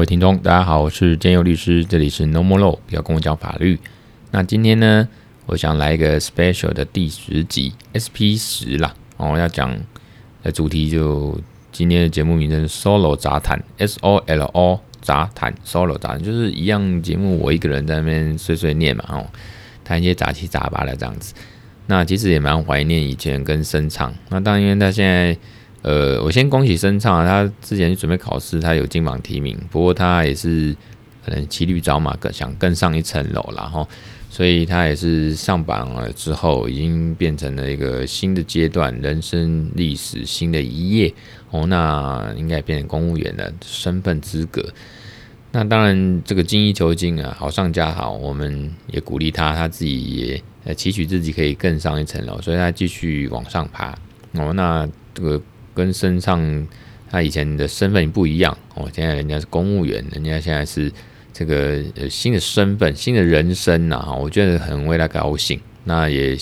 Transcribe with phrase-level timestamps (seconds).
[0.00, 3.78] 各位听众，大家好，我是建佑律师，这里是 No More Law，不要跟我讲法律。
[4.30, 5.06] 那今天呢，
[5.44, 8.94] 我想来一个 special 的第十集 SP 十啦。
[9.18, 9.78] 哦，要讲
[10.42, 11.38] 的主题就
[11.70, 19.26] 今天的节目名称 Solo 杂谈，S O L O 杂谈，Solo 杂谈就是一样节目，我一个人在那边碎碎念嘛，哦，
[19.84, 21.34] 谈一些杂七杂八的这样子。
[21.88, 24.14] 那其实也蛮怀念以前跟声唱。
[24.30, 25.36] 那当然，因为他现在。
[25.82, 30.76] 呃，我先恭喜申畅啊，他之前准备考试，他有金榜题名，不过他也是
[31.24, 33.88] 可能骑驴找马，更想更上一层楼然后，
[34.28, 41.14] 所以他也是上榜了之后，已经变成了一个新的阶段，人生历史新的一页
[41.50, 44.62] 哦，那应该变成公务员的身份资格。
[45.52, 53.98] 那当然，这个精益求精啊，好上加好，我们也鼓励他，他自己也呃期许自己可以更上一层楼，所以他继续往上爬
[54.34, 55.40] 哦，那这个。
[55.80, 56.66] 跟身上
[57.10, 60.92] 他以前的身份不一样哦，现在人家是公务员，人家现在是
[61.32, 65.58] 这个新的身份、新的人生呐，哈，我觉得很为他高兴。
[65.84, 66.36] 那也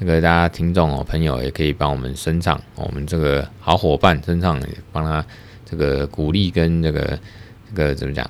[0.00, 5.24] 那个大家听众哦，朋友也可以帮我们身上，我们这个好伙伴身上帮他
[5.64, 7.18] 这个鼓励跟这个
[7.70, 8.28] 这个怎么讲？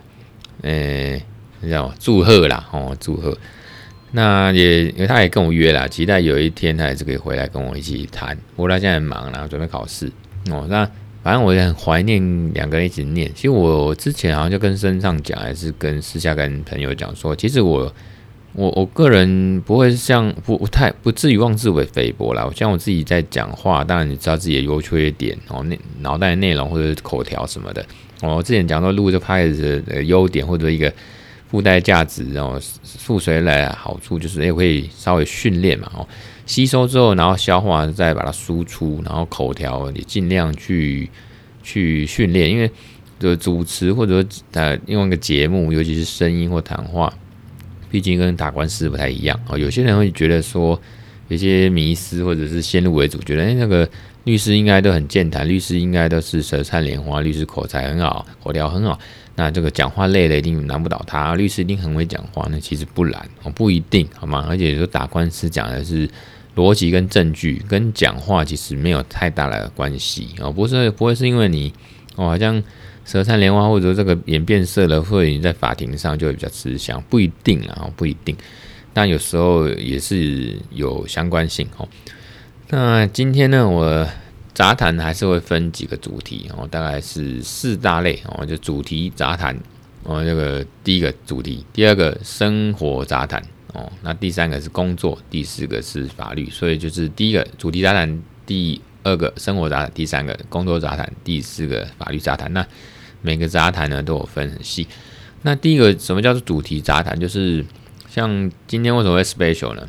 [0.60, 1.20] 诶，
[1.68, 3.36] 叫祝贺啦，哦，祝贺。
[4.14, 8.36] 那也因为他也跟我约了，期待有一天他也是可以回来跟我一起谈。
[8.54, 10.12] 不过他现在很忙啦，准备考试。
[10.50, 10.88] 哦，那
[11.22, 13.30] 反正我也很怀念两个人一起念。
[13.34, 17.94] 其实我之前好像就跟身上讲，还是跟私下跟朋友讲说，其实我
[18.54, 22.50] 我我个人不会像不不太不至于妄自为菲薄啦。
[22.56, 27.86] 像我自己在讲话，当然你知道自己的优缺点哦，内脑袋内容或者口条什么的。
[28.20, 30.92] 我之前讲到录这拍子的优点或者一个
[31.50, 36.06] 附带价值，然后附随来好处就是也会稍微训练嘛，哦。
[36.46, 41.08] 吸收之后，然后消化，再把它输出，然后口条也尽量去
[41.62, 42.70] 去训练，因为
[43.20, 47.12] 的主持或者呃，用一个节目，尤其是声音或谈话，
[47.90, 49.56] 毕竟跟打官司不太一样哦。
[49.56, 50.80] 有些人会觉得说，
[51.28, 53.88] 有些迷思或者是先入为主，觉得哎，那个
[54.24, 58.98] 律师应该都很健谈，律师应该都是舌灿莲花，律师口才很好，口条很好。
[59.34, 62.46] 那这个讲话累了，一定难不倒他，律师一定很会讲话。
[62.50, 64.44] 那其实不然哦，不一定好吗？
[64.48, 66.08] 而且说打官司讲的是
[66.56, 70.50] 逻辑跟证据，跟讲话其实没有太大的关系哦。
[70.50, 71.72] 不是不会是因为你
[72.16, 72.62] 哦，好像
[73.04, 78.36] 舌灿莲花，或者说这个脸变色了，或者你在法庭上就会比较吃香，不一定啊，不一定。
[78.92, 81.88] 但有时候也是有相关性哦。
[82.68, 84.08] 那今天呢，我。
[84.54, 89.58] 杂谈还是会分几个主题哦，大概是四大类哦，就主题杂谈
[90.02, 102.52] 哦，这个第一个主题，第二个生活杂谈哦，那第三个是工作，第四个是法律，所以就是第一个主题杂谈，第二个生活杂谈，第三个工作杂谈，第四个法律杂谈。
[102.52, 102.66] 那
[103.22, 104.86] 每个杂谈呢都有分很细。
[105.42, 107.18] 那第一个什么叫做主题杂谈？
[107.18, 107.64] 就是
[108.08, 109.88] 像今天为什么会 special 呢？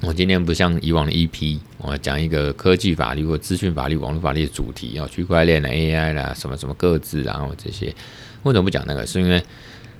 [0.00, 7.86] 我今天不像以往的 EP，我讲一个科技法律或资讯法律、网络法律的主题啊，区块链的 AI 啦，什么什么各自，然后这些，
[8.42, 9.06] 为什么不讲那个？
[9.06, 9.40] 是因为，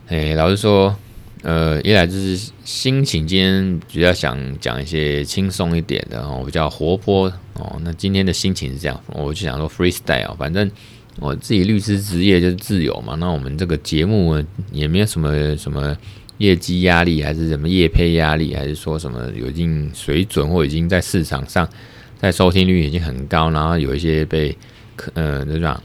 [0.09, 0.97] 诶，老实说，
[1.41, 7.81] 呃，一来就是心情今天比较想讲一些轻松一点的哦，比较活泼哦。
[7.83, 10.71] 那今天的心情是这样，我就想说 freestyle，反正
[11.19, 13.15] 我自己律师职业就是自由嘛。
[13.17, 15.97] 那我们这个节目也没有什么什么。
[16.39, 21.69] 业绩压力还是什么业配压力，还是说什么有一定水准或已经在市场上，
[22.19, 24.57] 在收听率已经很高，然后有一些被
[24.97, 25.81] 可呃那种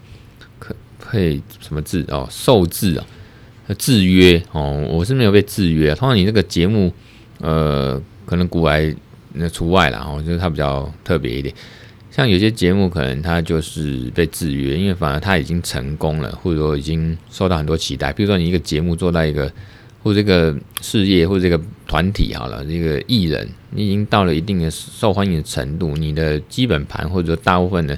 [0.57, 3.05] 可配什么制哦受制啊
[3.75, 5.93] 制约哦，我是没有被制约。
[5.95, 6.91] 通常你这个节目
[7.39, 8.95] 呃可能古来
[9.33, 11.53] 那除外啦，我觉得它比较特别一点。
[12.11, 18.11] 像有些节目可能它就是被制约，因为反而它已经成功了，或者说已经受到很多期待。
[18.13, 19.51] 比如说你一个节目做到一个。
[20.03, 27.97] 或这个事业，或这个团体，好了，这个艺人，你已经到了一定的受欢迎的程度，你的基本盘或者说大部分的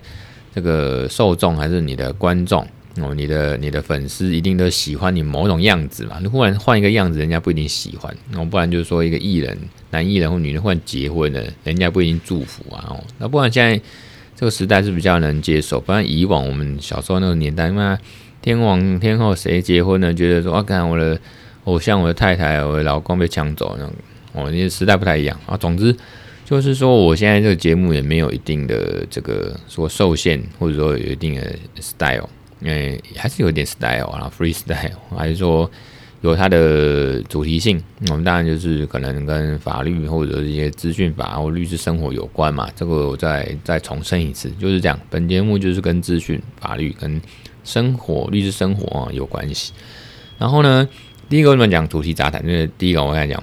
[0.55, 2.65] 这个受众，还是你的观众
[3.01, 6.17] 哦，你的你的粉丝一定都喜欢你某种样子嘛。
[6.21, 8.45] 你忽然换一个样子，人家不一定喜欢哦。
[8.45, 9.57] 不然就是说一个艺人，
[9.91, 13.03] 男艺人或女人忽然结婚了，人家不一定祝福啊哦。
[13.17, 13.81] 那不然现在
[14.35, 17.97] 这个时代是比较能接受，不然以往我们小时候那个年代嘛，
[18.41, 20.13] 天王天后谁结婚呢？
[20.13, 21.19] 觉得说啊，看我的。
[21.65, 23.93] 偶像，我的太太，我的老公被抢走，那种，
[24.31, 25.55] 哦，那时代不太一样啊。
[25.55, 25.95] 总之，
[26.43, 32.27] 就是说，我现在这个节目也没有一定的这个说受限，或者说有一定的 style，
[32.61, 35.69] 因为还是有点 style 啊，freestyle，还是说
[36.21, 37.81] 有它的主题性。
[38.09, 42.69] 我们当然就是可能跟法律或者一些资讯法或律师生活有关嘛。
[42.75, 44.99] 这个我再再重申一次，就是这样。
[45.09, 47.21] 本节目就是跟资讯、法律跟
[47.63, 49.73] 生活、律师生活啊有关系。
[50.37, 50.87] 然后呢，
[51.29, 52.45] 第一个我们讲主题杂谈？
[52.45, 53.41] 因为第一个我跟你讲，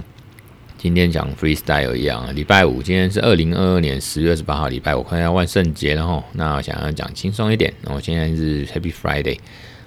[0.87, 6.23] 今天讲 freestyle 一样，礼拜五，今天是二零二二年十月二十八号，礼拜五，快要万圣节了吼。
[6.35, 9.37] 那想要讲轻松一点，然后现在是 Happy Friday。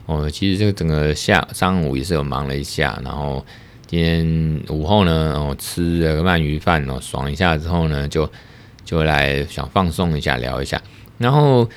[0.07, 3.45] 哦，其实这个整个下上午也是有忙了一下，然后
[3.87, 8.29] 今天午后呢，哦吃了个鳗鱼饭哦，爽一下之后呢，就
[8.83, 10.81] 就来想放松一下，聊一下，
[11.17, 11.69] 然后。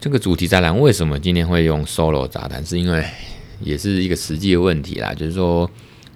[0.00, 2.64] 这个主题杂谈为什么今天会用 solo 杂谈？
[2.66, 3.04] 是因为
[3.60, 5.70] 也是一个实际的问题啦，就是说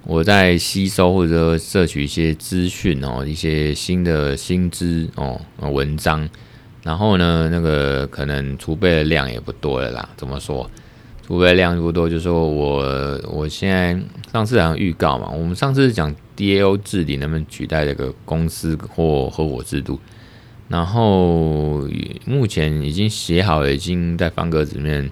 [0.08, 6.28] 我在吸收或者摄取一些资讯哦，一些新的新知哦文章，
[6.84, 10.08] 然后呢，那个可能储备的量也不多了啦。
[10.16, 10.70] 怎么说？
[11.26, 13.98] 储备量不多，就是说我我现在
[14.32, 19.98] 上次好像预告嘛，我们上次讲 DAO 治理能不能取代这个公司或合伙制度？
[20.68, 21.80] 然后
[22.24, 25.10] 目前已经写好了，已经在方格子里面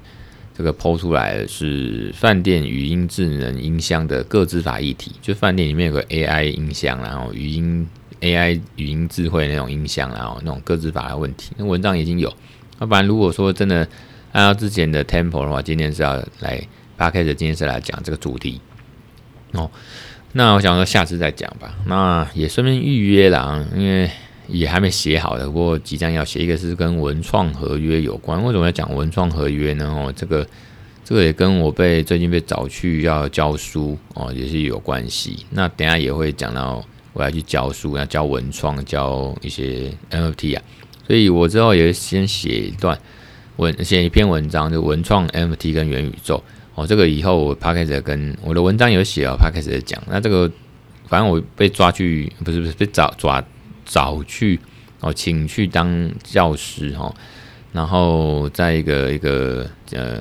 [0.56, 7.88] 这个 PO 出来的是饭店语音智能音箱的各自法议题，就饭店里面有个 AI 音箱，然后语音
[8.20, 12.32] AI 语音智慧那种音箱，然后那种各自法的问题，那文章已经有。
[12.78, 13.86] 要不然如果说真的
[14.30, 16.60] 按照之前的 tempo 的话，今天是要来
[16.96, 18.60] Podcast 今天是来讲这个主题
[19.52, 19.68] 哦。
[20.32, 21.74] 那我想说下次再讲吧。
[21.86, 24.08] 那也顺便预约了，因为。
[24.46, 26.40] 也还没写好的，不过即将要写。
[26.40, 29.86] 一个是跟文创合约有关，为什么要讲文创合约呢？
[29.86, 30.46] 哦，这个
[31.04, 35.46] 这个也跟我被最近被找去要教书哦，也是有关系。
[35.50, 40.62] 那等下也会讲到我要去教书，要教文创，教一些 NFT 啊。
[41.06, 42.98] 所以我之后也先写一段
[43.56, 46.42] 文，写一篇文章，就文创 NFT 跟元宇宙
[46.74, 46.86] 哦。
[46.86, 50.02] 这个以后我 Podcast 跟我的文章有写哦 Podcast 讲。
[50.08, 50.50] 那这个
[51.06, 53.42] 反正我被抓去，不是不是被找抓。
[53.84, 54.58] 找去
[55.00, 57.14] 哦，请去当教师哈，
[57.72, 60.18] 然后在一个一个呃，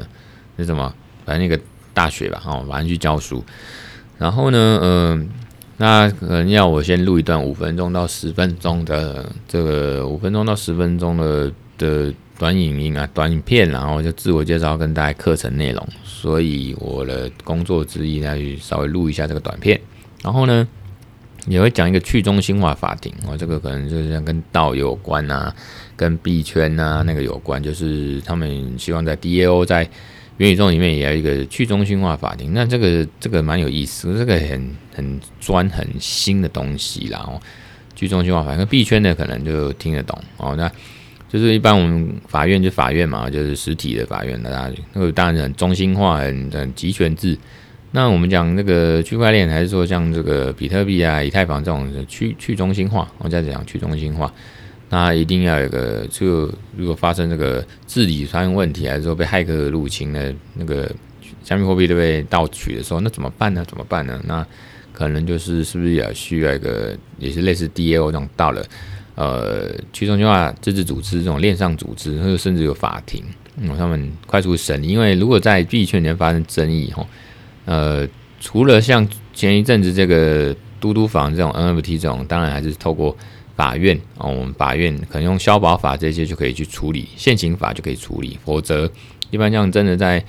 [0.55, 0.93] 那什么，
[1.25, 1.61] 反正那个
[1.93, 3.43] 大学吧，哦，反正去教书。
[4.17, 5.29] 然后呢，嗯、
[5.77, 15.87] 那可能要我先录一段五分钟到十分钟的这个五分钟到十分钟的的短影音啊，短影片，然后就自我介绍跟大家课程内容。
[16.03, 19.79] 所以我的工作之一呢，去稍微录一下这个短片。
[20.21, 20.67] 然后呢，
[21.47, 25.53] 也会讲一个去中心化法庭哦，这个可能就是像跟道有关啊，
[25.95, 29.87] 跟币圈啊那个有关，就是他们希望在 DAO 在
[30.37, 32.53] 元宇宙里面也有一个去中心化法庭。
[32.53, 37.41] 那这个这个蛮有意思，这个很很专很新的东西啦哦。
[37.95, 40.55] 去中心化法庭，币圈的可能就听得懂哦。
[40.57, 40.71] 那
[41.29, 47.37] 就是一般我们法院就法院嘛，就是实体的法院，那那个当然很中心化，很很集权制。
[47.95, 53.07] 那我们讲那个区块链，还是说像这个比特币啊、以太坊这种去去中心化？
[53.19, 54.33] 我再讲去中心化，
[54.89, 60.89] 那一定要有个，就如果发生这个治理出现问题，还是说被骇客入侵的那个
[61.43, 63.63] 加密货币都被盗取的时候，那怎么办呢？
[63.69, 64.19] 怎么办呢？
[64.25, 64.43] 那
[64.91, 68.65] 可能就是是不是也需要一个，也是类似 DAO 这种到了
[69.13, 73.23] 呃去中心化自治组织这种链上组织，或者甚至有法庭，
[73.57, 74.87] 嗯，他们快速审理。
[74.87, 77.05] 因为如果在币圈里面发生争议，吼。
[77.65, 78.07] 呃，
[78.39, 83.15] 除了像前一阵子这个嘟嘟房这种 NFT 这种，当然还是透过
[83.55, 88.37] 法院哦，我们法院可能用消保法这些就可以去处理，现行法就可以处理。
[88.43, 88.89] 否则，
[89.31, 90.23] 一般像真的在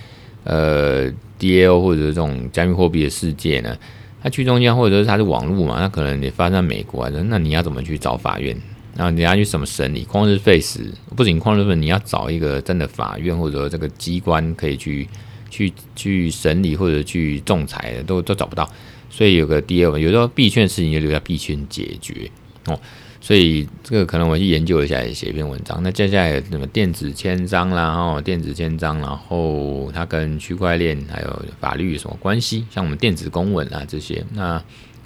[0.44, 3.76] 呃 DAO 或者这种加密货币的世界呢，
[4.22, 8.56] 它去中间或者是它是网络嘛，那可能你发在美国啊，那你要怎么去找法院？
[8.96, 10.04] 然后你要去什么审理？
[10.04, 15.08] 旷日费时，不仅旷日费时，你要找一个真的法院或者这个机关可以去。
[15.54, 18.68] 去去审理或者去仲裁的都都找不到，
[19.08, 22.28] 所以有个第二有时候币圈事情就留在币圈解决
[22.66, 22.76] 哦。
[23.20, 25.80] 所以这个可能我去研究一下，也写一篇文章。
[25.84, 32.66] 那接下来什么电子签章啦，哦电子签章，然后它跟区块链还有法律有什么关系？
[32.68, 34.60] 像我们电子公文啊这些，那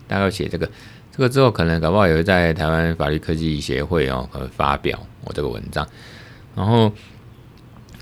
[0.06, 0.68] 大概写这个，
[1.14, 4.26] 这个之后可能搞不好也会在台湾法律科技协会哦
[4.56, 5.86] 发表我这个文章，
[6.56, 6.90] 然后。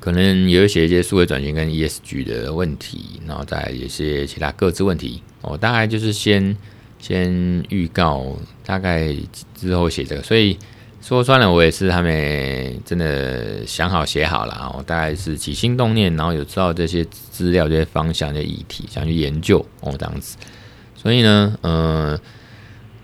[0.07, 5.21] 可能也会写一些数位转型跟 ESG 的问题，然后再一些其他各自问题。
[5.41, 6.57] 我大概就是先
[7.01, 7.29] 先
[7.71, 8.25] 预告，
[8.65, 9.13] 大概
[9.57, 10.23] 之后写这个。
[10.23, 10.57] 所以
[11.03, 14.73] 说穿了，我也是还没真的想好写好了。
[14.79, 20.37] 我大概是起心动念，然后有知道这些资料、这些方向、这些议题，想去研究哦这样子。
[20.95, 22.17] 所以呢，嗯、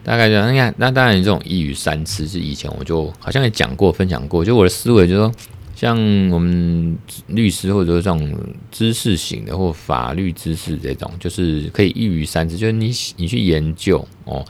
[0.04, 5.34] 大概就你看，那当然这种一语三吃，是以前我就好像也讲过、分享过，就我的思维就是说。
[5.82, 5.98] 像
[6.30, 6.96] 我们
[7.26, 8.32] 律师或者说这种
[8.70, 14.44] 知识型的或法律知识这种，就是可以一语三吃，就是你你去研究哦，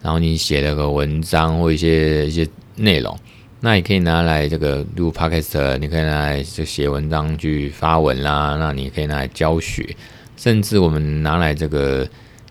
[0.00, 3.16] 然后你写了个文章或一些一些内容，
[3.60, 9.94] 那也可以拿来这个录 podcast，你可以拿来就写文章去发文啦，那你可以拿来教学，
[10.36, 12.04] 甚至我们拿来这个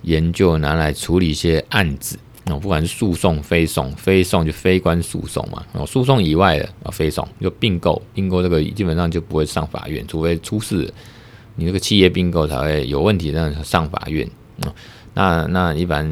[0.04, 10.92] 研究，拿来处理一些案子哦，不管是诉讼、非讼、非讼就非关诉讼嘛，哦，诉讼以外的啊，非讼就并购，并购这个基本上就不会上法院，除非出事，
[11.56, 14.28] 你这个企业并购才会有问题，让上法院
[14.64, 14.74] 啊。
[15.14, 16.10] 那那一般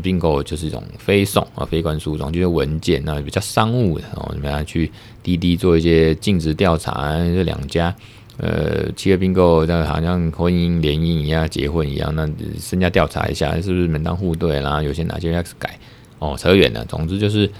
[0.00, 4.90] 并购就是一种非讼啊，非关诉讼，就是文件，那比较商务的哦，你们要去
[5.22, 7.94] 滴滴做一些尽职调查，这两家
[8.38, 12.28] 呃企业并购，这好像婚姻联姻一样，结婚一样，那
[12.58, 15.78] 身家调查一下是不是门当户对，然后有些哪些要改
[16.18, 16.84] 哦，扯远了。
[16.86, 17.50] 总之就是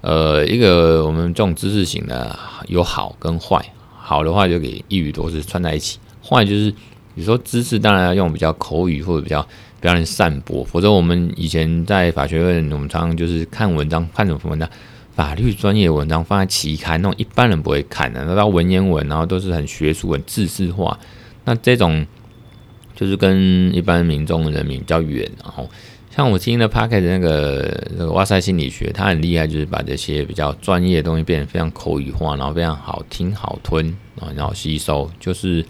[0.00, 2.34] 呃一个我们这种知识型的
[2.68, 3.64] 有好跟坏，
[3.96, 6.72] 好的话就给一语多是串在一起，坏就是
[7.14, 9.46] 你说知识当然要用比较口语或者比较。
[9.80, 14.68] 不要人散播，否则我们以前在法学院，我们常常就是看文章，看什么文章，
[15.18, 20.96] 法律专业文章放在期刊，那种一般人不会看的，那到文言文，然后都是很学术、很知识化，
[21.44, 22.06] 那这种
[22.94, 25.28] 就是跟一般民众人民比较远。
[25.42, 25.68] 然后
[26.14, 33.92] 像我听的 Podcast 那个那个哇塞心理学，他很厉害，就是把这些比较专业的东西变得非常口语化，然后非常好听、好吞，
[34.36, 35.66] 然后吸收，就是。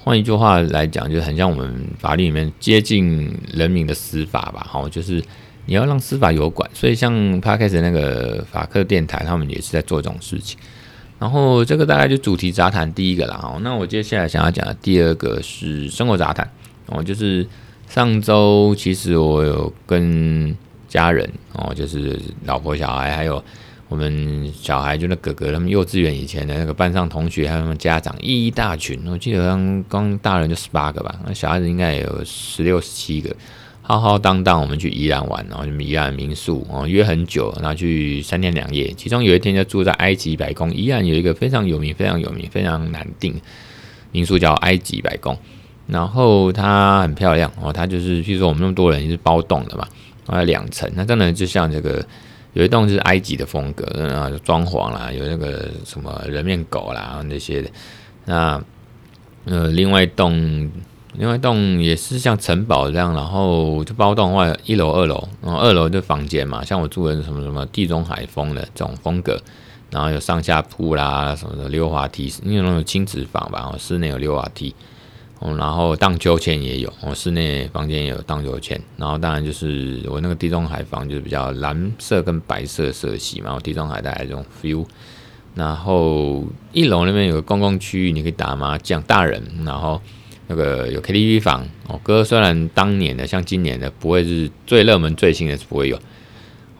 [0.00, 5.22] 换一句话来讲，就很像我们法律里面接近人民的司法吧，好，就是
[5.68, 10.58] 你要让司法有管，所以像 Podcast 那个法克电台，他们也是在做这种事情。
[11.18, 16.50] 然后这个大概就主题杂谈第一个了，好，那我接下来想要讲的第二个是生活杂谈，
[16.86, 17.46] 哦，就是
[17.86, 20.56] 上周其实我有跟
[20.88, 23.44] 家人，哦，就是老婆小孩还有。
[23.90, 33.34] 我们小孩就那哥哥，他们幼稚园以前的那个班上同学，还有他们家长一大群，我记得刚刚大人就十八个吧，那小孩子应该也有十六、十七个，
[33.88, 40.70] 浩浩荡荡我们去宜兰玩，然后就宜兰民宿哦，约很久，然后去三天两夜，其中有一天就住在埃及白宫。
[40.74, 43.40] 宜兰有一个非常有名、非常有名、非常难订
[44.12, 45.34] 民宿叫埃及白宫，
[45.86, 49.88] 然后它很漂亮哦，它就是，譬如说我们那么多人是包栋的嘛，
[50.26, 52.04] 啊两层，那真的就像这个。
[52.54, 57.70] 有一栋是埃及的风格，啊，装潢啦，有那个什么人面狗啦那些的。
[58.24, 58.60] 那
[59.44, 60.68] 呃，另外一栋，
[61.18, 69.36] 另外一栋也是像城堡这样，然后就包栋的话，一楼、二楼，然后二楼就房间嘛，像我住的什么什么地中海风的这种风格，
[69.90, 74.74] 然后有上下铺啦，什么的溜滑梯，因为那种亲子房吧，室内有溜滑梯。
[75.40, 84.84] 嗯，然后荡秋千也有，我，室内房间也有荡秋千，然后当然就是我那个地中海房就是比较蓝色跟白色色系嘛，然后地中海带来这种 feel。
[85.54, 90.00] 然后一楼那边有个公共区域，你可以打麻将，大人，然后
[90.48, 95.96] 那个有 KTV 房，哦，歌虽然当年的像今年的不会是最热门最新的是不会有，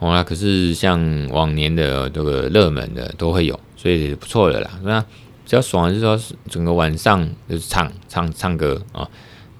[0.00, 5.02] 哦，那可是像往年的这个热门的都会有，所以不错的啦，那。
[5.44, 6.20] 比较爽的是说，
[6.50, 9.08] 整个晚上就是唱唱唱歌啊，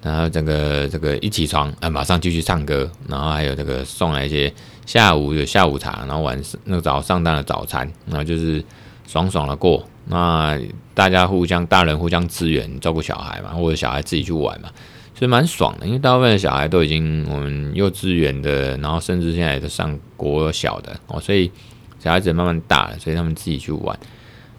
[0.03, 4.53] 然后整个这个一起床啊，马上继续唱歌，然后还有这个送来一些
[4.85, 8.63] 下午有下午茶，然后晚上那个早上当的早餐，然后就是
[9.07, 9.83] 爽爽的过。
[10.09, 10.59] 那
[10.93, 14.69] 大家互相大人互相支援照顾小孩嘛，或者小孩自己去玩嘛，
[15.15, 15.85] 所以蛮爽的。
[15.85, 21.49] 因为大部分的小孩都已经我们幼稚园的，然后甚至现在都上国小的哦，所以
[21.99, 23.97] 小孩子慢慢大了，所以他们自己去玩。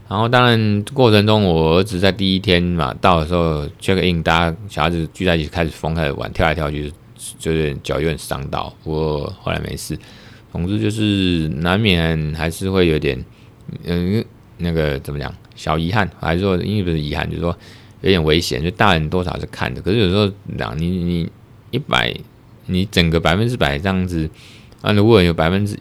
[0.08, 6.92] 然后当然过程中，我儿子在第一天嘛到的时候，check in，大家小孩子聚在一起开始疯，开始玩，跳来跳去，
[7.38, 9.96] 就是脚有点伤到，不过后来没事。
[10.50, 13.24] 总之就是难免还是会有点，
[13.84, 14.24] 嗯，
[14.60, 17.56] 那个怎么讲，小遗憾，还是说因为不是遗憾，就是说
[18.00, 21.30] 有点危险，就大人多少是看的，可是有时候两你你
[21.70, 22.14] 一百，
[22.66, 24.28] 你整个百分之百这样子，
[24.80, 25.78] 啊，如果有百分之。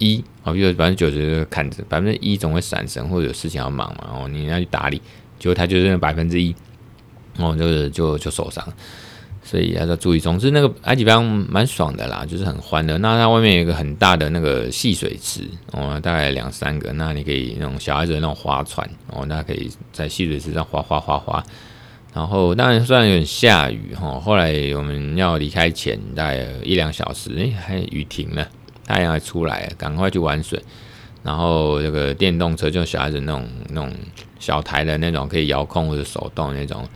[0.00, 5.02] 一哦，比如百分之九十看着，百分之一总会闪神或者有事情要忙嘛，哦，你要去打理，
[5.40, 6.54] 结果他就是那百分之一，
[7.38, 8.64] 哦，就是就就受伤，
[9.48, 10.20] 所以要要注意。
[10.20, 12.98] 总之那个埃及白宫蛮爽的啦，就是很欢乐。
[12.98, 15.40] 那它外面有一个很大的那个戏水池，
[15.72, 21.42] 哦，大概两三个，那你可以那种小孩子那种划船，哦，那可以在戏水池上划划划划。
[22.12, 28.46] 然后当然虽然有点下雨哈，后来我们要离开前大概一两小时，哎，还雨停了。
[28.86, 30.60] 太阳还出来，赶快去玩水。
[31.22, 33.92] 然后这个电动车，就小孩子那种那种
[34.38, 36.88] 小台的那种，可以遥控或者手动那种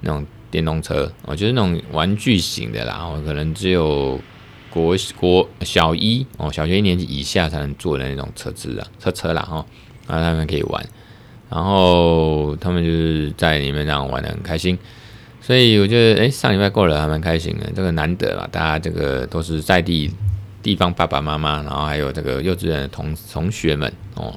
[0.00, 4.20] 那种电动车，我觉得那种玩具型的啦，哦可能只有
[4.70, 9.64] 国国小一哦，小学一年级以下才能坐的那种车子啊，车车啦哈，
[10.06, 10.84] 然后他们可以玩。
[11.50, 14.78] 然后他们就是在里面这样玩得很开心，
[15.40, 20.10] 所以我觉得哎，上礼拜过了还蛮开心的，这个难得嘛，大家这个都是在地。
[20.60, 24.36] 地方爸爸妈妈，然后还有这个幼稚园的同同学们哦，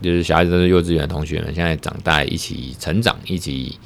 [0.00, 3.78] 就是小孩子都是幼稚园的同学们，现在长大一起成长，一起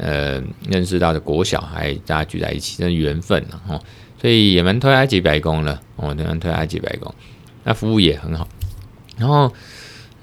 [0.00, 3.80] 呃认识到的国小，还大家聚在一起，真缘分了哈。
[4.20, 7.14] 所以也蛮推埃及白宫的，哦，蛮推埃及白宫，
[7.64, 8.48] 那服务也很好。
[9.16, 9.52] 然后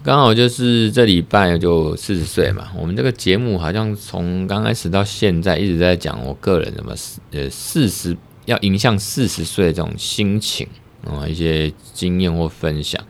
[0.03, 6.93] 刚好就是这礼拜就四十岁嘛，我们这个节目好像从刚开始到现在一直在讲我个人什么
[7.31, 8.15] 呃四十
[8.45, 10.67] 要迎向四十岁这种心情
[11.03, 13.03] 啊，一些经验或分享。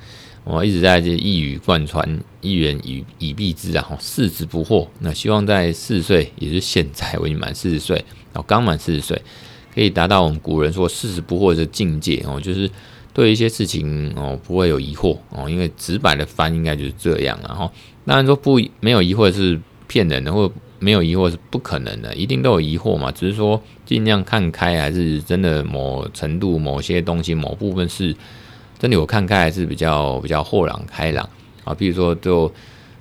[0.50, 4.88] 我一直在这一语贯穿，一言以以蔽之啊，四十不惑。
[5.00, 9.22] 那希望在四十岁，也就是现在，我已经满四十岁，哦，刚满四十岁，
[9.76, 12.72] 可以达到我们古人说四十不惑的境界哦，就是
[13.14, 17.38] 对一些事情哦不会有疑惑哦，因为直白的翻应该就是这样。
[17.46, 17.70] 然后
[18.06, 20.50] 当然说不没有疑惑是骗人的，或
[20.80, 28.16] 没有疑惑是不可能的，一定都有疑惑嘛，只是说尽量看开，还是真的某程度某些东西某部分是。
[28.80, 31.28] 真的我看开还是比较比较豁然开朗
[31.64, 32.52] 啊，比如说就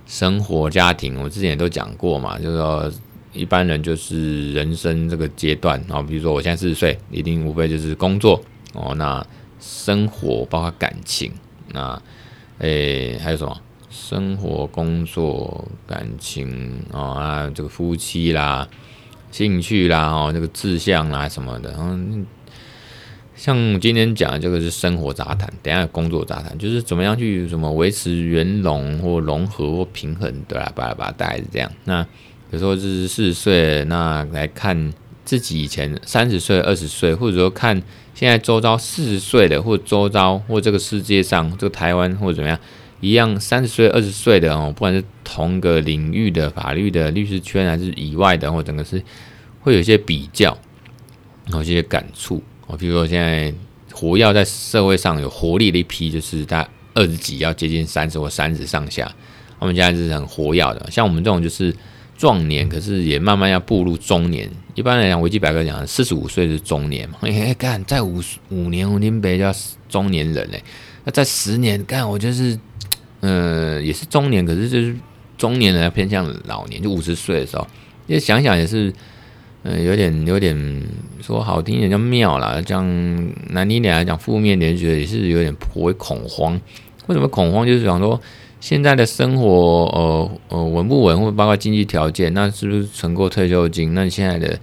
[0.06, 2.90] 生活家庭，我之前也都讲过嘛，就是说
[3.32, 8.40] 一般人就是人生这个阶段啊，比如说我现在四十岁，一定无非就是工作
[8.72, 9.24] 哦，那
[9.60, 11.30] 生活包括感情，
[11.72, 12.00] 那
[12.58, 13.54] 诶还有什么
[13.90, 18.66] 生活、工作、感情哦啊，这个夫妻啦、
[19.30, 22.26] 兴趣啦，哦，这个志向啦什么的，嗯。
[23.36, 30.72] 像今天讲的这个是生活杂谈，等下工作杂谈，就是怎么样去什么维持圆融或融合或平衡，对吧？
[30.74, 31.70] 巴拉巴拉大概是这样。
[31.84, 32.04] 那
[32.50, 34.90] 有时候就是四十岁，那来看
[35.26, 37.80] 自己以前三十岁、二十岁，或者说看
[38.14, 42.58] 现在周遭四十岁的，或周遭或这个世界上这个台湾或者怎么样
[43.00, 49.02] 一样三十岁、二十岁的哦，不管是同个领域的法律的律师圈，还是以外的，或整个是
[49.60, 50.56] 会有一些比较，
[51.48, 52.42] 有一些感触。
[52.66, 53.52] 我比如说，现在
[53.92, 59.10] 活跃在社会上有活力的一批，就是在二十几，要接近三十或三十上下。
[59.58, 61.74] 他们现在是很活跃的，像我们这种就是
[62.18, 64.50] 壮年，可是也慢慢要步入中年。
[64.74, 67.18] 一般来讲，维基百科讲四十五岁是中年嘛？
[67.22, 69.54] 哎、欸，干再五五年，我们别叫
[69.88, 70.62] 中年人嘞。
[71.04, 72.58] 那在十年，干我就是，
[73.20, 74.94] 呃，也是中年，可是就是
[75.38, 77.66] 中年人要偏向老年，就五十岁的时候，
[78.06, 78.92] 因为想想也是。
[79.68, 80.56] 嗯，有点有点
[81.20, 82.86] 说好听一点叫妙啦，讲
[83.50, 86.52] 难听点来讲负面点，觉得也是有点颇为恐慌。
[87.08, 87.66] 为什么恐慌？
[87.66, 88.20] 就是想说
[88.60, 93.92] 现在的生活，呃呃稳不稳，或者包括经济条件，那是不是存够退休金？
[93.92, 94.56] 那你现在的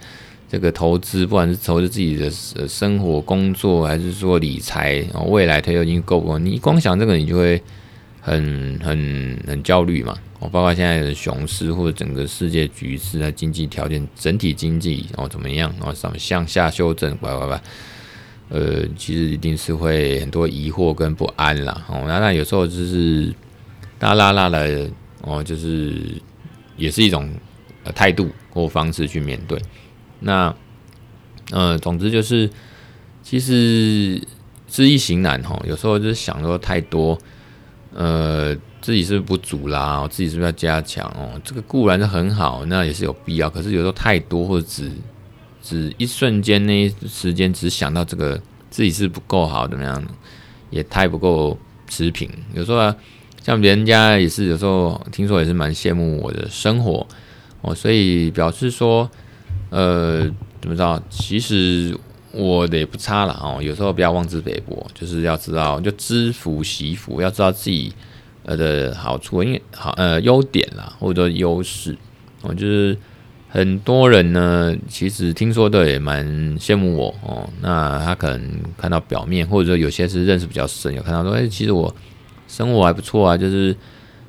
[0.49, 2.31] 这个投资，不管是投资自己的
[2.67, 6.39] 生活、工作，还是说理财，未来退休金够不够？
[6.39, 7.61] 你光想这个，你就会
[8.21, 10.15] 很很很焦虑嘛。
[10.51, 15.73] 包括现在的熊市或者整个世界局势啊，经济条件整体经济哦怎么样？
[15.79, 17.15] 哦，什么向下修正？
[17.17, 17.61] 乖乖乖，
[18.49, 21.85] 呃，其实一定是会很多疑惑跟不安啦。
[21.87, 23.33] 哦，那那有时候就是
[23.97, 24.89] 大啦啦的
[25.21, 25.93] 哦，就是
[26.77, 27.29] 也是一种
[27.83, 29.61] 呃态度或方式去面对。
[30.19, 30.55] 那
[31.51, 32.49] 呃，总之就是
[33.21, 34.21] 其实
[34.67, 37.17] 知易行难哈，有时候就是想说太多，
[37.93, 38.55] 呃。
[38.83, 40.01] 自己是不是不足啦？
[40.01, 41.39] 我自己是不是要加强哦？
[41.41, 43.49] 这个固然是很好，那也是有必要。
[43.49, 44.91] 可是有时候太多，或者只
[45.61, 48.37] 只一瞬间那一时间只想到这个
[48.69, 50.03] 自己是不够好，怎么样？
[50.69, 52.29] 也太不够持平。
[52.53, 52.93] 有时候啊，
[53.41, 57.07] 像别人家也是，有时候听说也是蛮羡慕我的生活
[57.61, 59.09] 哦，所以表示说，
[59.69, 61.01] 呃，怎么着？
[61.09, 61.97] 其实
[62.33, 63.63] 我的也不差了哦。
[63.63, 67.93] 有时候不要妄自菲薄，就是要知道就知福惜福，要知道自己。
[68.45, 71.95] 呃的好处，因为好呃优点啦，或者说优势，
[72.41, 72.97] 哦，就是
[73.49, 76.25] 很多人呢，其实听说的也蛮
[76.57, 77.49] 羡慕我哦。
[77.61, 81.93] 那他可能看到表面，或者说有些是认识比较深，有看到说，哎，其实我
[82.47, 83.75] 生活还不错啊，就是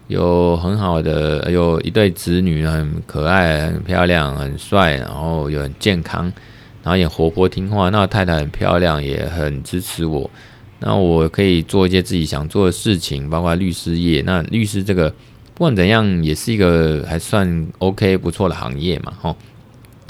[0.08, 6.24] 有很好的，有一对子女，很可爱、很漂亮、很帅，然后又很健康，
[6.82, 7.88] 然后也活泼听话。
[7.88, 10.30] 那太太很漂亮，也很支持我。
[10.86, 14.20] 那我可以做一些自己想做的事情，包括律师业。
[14.20, 15.08] 那律师这个
[15.54, 19.34] 不管怎样，也是一个还算 OK 不错的行业嘛，吼。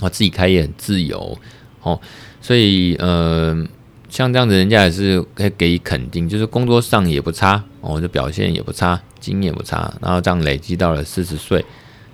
[0.01, 1.39] 我自己开业很自由，
[1.79, 2.01] 吼。
[2.41, 3.65] 所以呃，
[4.09, 9.95] 像这样子，人家也是可以给予肯定，就是工作上也不差，哦，就表现也不差，经验不差。
[10.03, 11.65] 然后这样累积到了四十岁，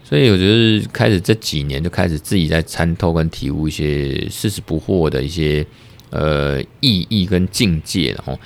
[0.05, 5.67] 所以我觉得开始这几年就开始自己在参透跟体悟一些四十不惑的一些。
[6.11, 8.39] 呃，意义跟境界，然后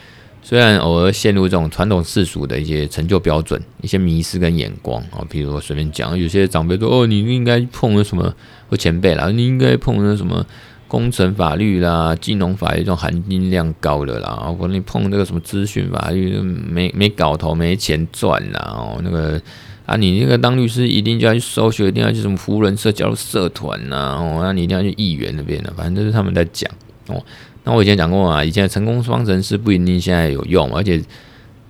[0.43, 8.35] 虽然偶尔陷入这种传统世俗的一些成就标准、一些迷失跟眼光啊，比如说随便讲，有些长辈说：“哦，你应该碰了什么？”
[8.69, 10.45] 或前辈啦，你应该碰了什么
[10.89, 14.55] 工程法律啦、金融法律这种含金量高的啦。
[14.59, 18.61] 或者你碰那个什么资讯法律，没没搞头、没钱赚啦。
[18.77, 19.41] 哦，那个
[19.87, 26.71] 啊，你那个当律师一定就要去搜学，一定要去什么扶轮社加入社团呐，哦，那你一定要去议员那边的，反正都是他们在讲
[27.07, 27.23] 哦。
[27.65, 31.03] 那我以前讲过啊，以前的成功方程式不一定现在有用，而且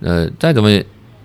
[0.01, 0.69] 呃，再怎么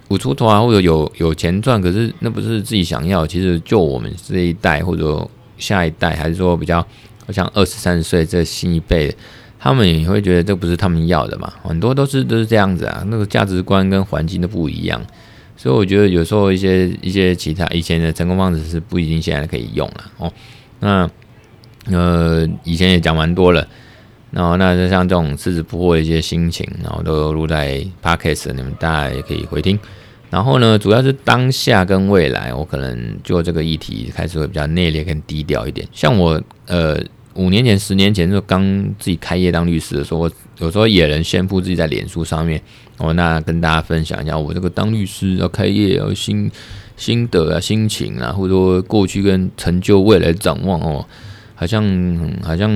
[0.08, 3.26] 舞出头啊，或者有有钱赚，可是那不是自己想要。
[3.26, 5.28] 其实就我们这一代或者
[5.58, 6.84] 下一代，还是说比较
[7.28, 9.14] 像二十三十岁这新一辈，
[9.58, 11.52] 他们也会觉得这不是他们要的嘛。
[11.62, 15.00] 很多都是都是这样子啊，那个价值观跟环境都不一样。
[15.56, 20.32] 所以我觉得有时候一些一些其他以前的成功方程式不一定现在可以用了哦。
[20.80, 21.10] 那
[21.90, 23.68] 呃以前也讲蛮多了，
[24.30, 29.78] 然后那就像这种狮子不惑的一些心情，然后都录在 Podcast，你们大家也可以回听。
[30.30, 35.86] 然后呢，主要是当下跟未来，我可能就这个议题开始会比较内敛跟低调一点。
[35.92, 37.00] 像我呃。
[37.34, 38.60] 五年前、十年前就刚
[38.98, 42.60] 自己开业当律师的时候，我有时候也能宣布自己在脸书上面
[42.98, 46.50] 哦，那跟大家分享一下我这个当律师要开业要心
[46.96, 51.06] 心得啊、心情啊，或者说过去跟成就、未来展望哦，
[51.54, 51.82] 好像
[52.42, 52.68] 好像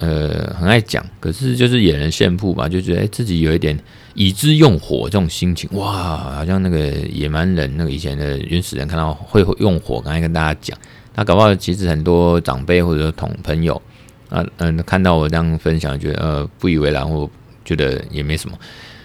[0.00, 3.78] 呃很爱讲，可是就是也能炫富吧，就觉得哎自己有一点
[4.14, 10.76] 以之用火这种心情，哇，好像那个野蛮人那个以前的原始人看到会用火，刚才跟大家讲。
[11.14, 13.80] 那搞不好，其实很多长辈或者同朋友
[14.28, 17.28] 啊，嗯，看到我这样分享，觉得呃不以为然，或
[17.64, 18.56] 觉得也没什么。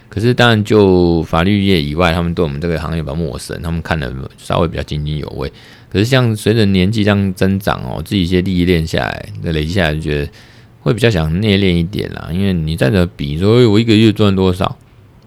[0.07, 5.51] 可是当然，就法律业以外，他们对我们这个行业比较陌生，他们看的稍微比较津津有味。
[5.91, 10.31] 可是像随着年纪这样增长哦，自己一些历练下来，那累积下来，就觉得
[10.85, 12.29] 会比较想内敛一点啦。
[12.31, 14.77] 因为你再怎么比，说我一个月赚多少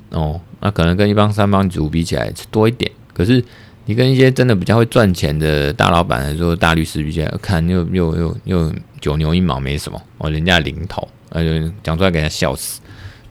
[0.08, 3.44] 哦，那可能跟一帮三帮主比起来是多一点，可是。
[3.90, 12.82] 你跟一些真的比较会赚钱的大老板，来说大律师比起来，看又又又又九牛一毛没什么哦，人家零头，呃，讲出来给人家笑死。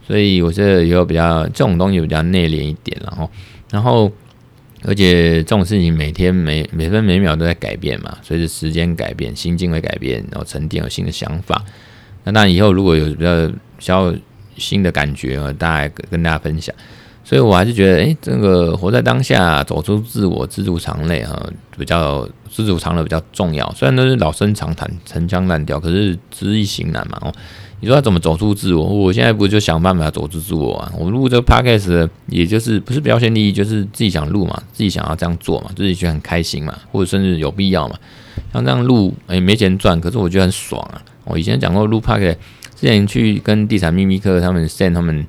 [0.04, 3.30] 所以我觉得以后比较这种东西比较内敛一点，然后
[3.70, 4.10] 然后
[4.82, 11.64] 而且这种事情每天每每分每秒都在改变嘛，随着时间改变，心境会改变，然后沉淀有新的想法。
[12.24, 14.12] 那当然以后如果有比较小
[14.56, 16.74] 新的感觉啊，大家跟大家分享。
[17.24, 23.70] 所以，我还是觉得，哎，这个活在当下，走出自我，知足常乐啊，比较知足常乐比较重要。
[23.76, 27.18] 虽然都是老生常谈、陈腔滥调，可是知易行难嘛。
[27.20, 27.30] 哦，
[27.80, 28.82] 你说要怎么走出自我？
[28.82, 30.90] 我现在不就想办法走出自我啊？
[30.98, 37.96] 我录这个 podcast，也就是不是标新立异，就是自己想录嘛，自己想要这样做嘛，自己觉得很开心嘛，或者甚至有必要嘛。
[38.54, 40.96] 像这样录，哎，没钱赚，可是我觉得很爽啊。
[41.28, 42.38] 我以前讲过录 p a r k
[42.74, 45.26] 之前去跟地产秘密客他们 send 他们。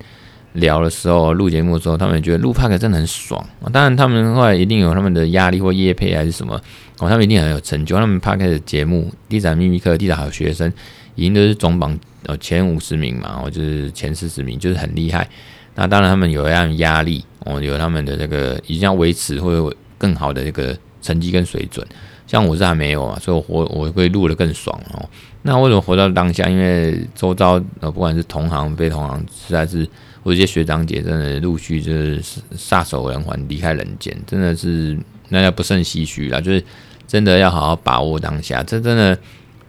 [0.54, 3.42] 聊的时候，录节目的时候，他们觉得录 p a r k 真的很爽。
[3.72, 6.60] 当然，他们后来一定有他们的压力或业配还是什么，
[6.98, 7.96] 哦，他们一定很有成就。
[7.96, 10.68] 他们 p a r k 的节目《地产秘密课》、《地产好学生》
[11.14, 15.30] 已经都是总榜呃前五十名嘛，哦，就是前四十名，就是很厉害。
[15.76, 21.86] 那当然，他们有样压力，哦，有他们的这个一定要维持或者更好的这个成绩跟水准。
[22.26, 25.08] 像我是还没有啊，所以我我会录得更爽哦。
[25.41, 26.47] 那为什么活到当下？
[26.49, 29.88] 因为周遭呃不管是同行非同行，实在是。
[30.21, 32.21] 我这些学长姐真的陆续就是
[32.52, 34.99] 撒手人寰，离开人间，真的是
[35.30, 36.41] 那要不胜唏嘘啦。
[36.41, 36.62] 就是
[37.08, 39.17] 真的要好好把握当下，这真的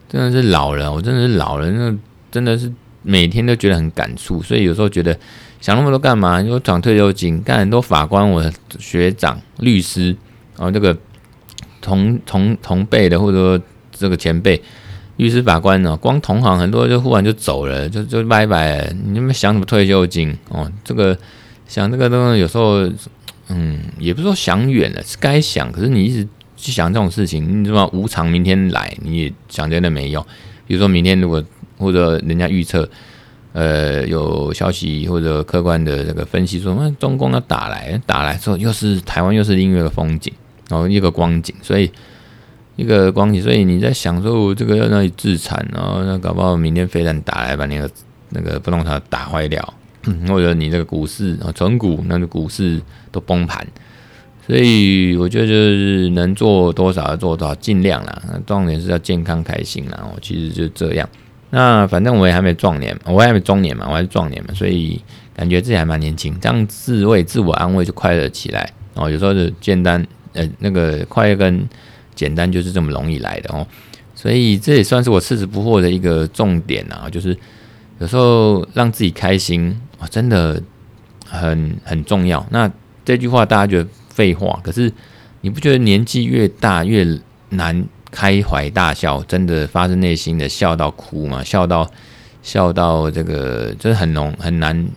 [0.09, 1.97] 真的是老了，我真的是老了，那
[2.29, 2.69] 真的是
[3.01, 4.43] 每天都觉得很感触。
[4.43, 5.17] 所以有时候觉得
[5.61, 6.41] 想那么多干嘛？
[6.41, 8.43] 因为涨退休金，干很多法官，我
[8.77, 10.07] 学长、律师，
[10.57, 10.95] 然后这个
[11.79, 14.61] 同同同辈的，或者说这个前辈。
[15.17, 18.93] 律师法官呢，光同行很多就忽然就走了，就就拜拜了。
[19.05, 20.71] 你们想什么退休金哦？
[20.83, 21.15] 这个
[21.67, 22.89] 想这个东西，有时候
[23.49, 25.71] 嗯，也不是说想远了，是该想。
[25.71, 28.27] 可是你一直去想这种事情，你知道无常？
[28.27, 30.25] 明天来，你也想真的没用。
[30.65, 31.43] 比如说明天如果
[31.77, 32.89] 或者人家预测，
[33.53, 40.33] 呃，有消息或者客观的这个分析说，那中共要打来，打来之后又是台湾又是另一个风景，
[40.69, 41.91] 然后一个光景，所以。
[42.81, 47.87] 一个光景，所以你在想说，我这个要那里自残，然后那搞不好明天飞弹打来把那个
[48.29, 49.73] 那个不动产打坏掉，
[50.27, 53.63] 或者你这个股市啊，存股那个股市都崩盘，
[54.47, 58.21] 所以我觉得就是能做多少要做多少，尽量啦。
[58.27, 60.03] 那重点是要健康开心啦。
[60.11, 61.07] 我其实就这样。
[61.51, 64.99] 那反正我也还没壮年， 我还没中年嘛，我还是壮年嘛，所以
[65.35, 68.67] 感觉自己还蛮年轻，这样自慰、自我安慰就快乐起来。
[68.95, 71.69] 哦，有时候就简单，呃，那个快乐跟。
[72.13, 73.65] 简单就是这么容易来的哦，
[74.15, 77.35] 所以这也算是我赤子不惑的一个重点啊，就是
[77.99, 80.61] 有时候让自己开心啊，真的
[81.25, 82.45] 很很重要。
[82.51, 82.71] 那
[83.05, 84.91] 这句话大家觉得废话，可是
[85.41, 87.07] 你不觉得年纪越大越
[87.49, 91.43] 难开怀大笑，真的发自内心的笑到哭吗？
[91.43, 91.89] 笑到
[92.43, 94.87] 笑到这个就是很浓很难，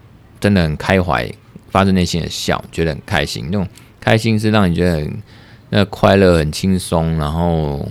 [0.40, 1.31] 真的很开怀，
[1.70, 3.46] 发自内心的笑，觉得很开心。
[3.46, 3.66] 那种
[4.00, 5.22] 开心是让你觉得很。
[5.70, 7.88] 那快乐很轻松，然后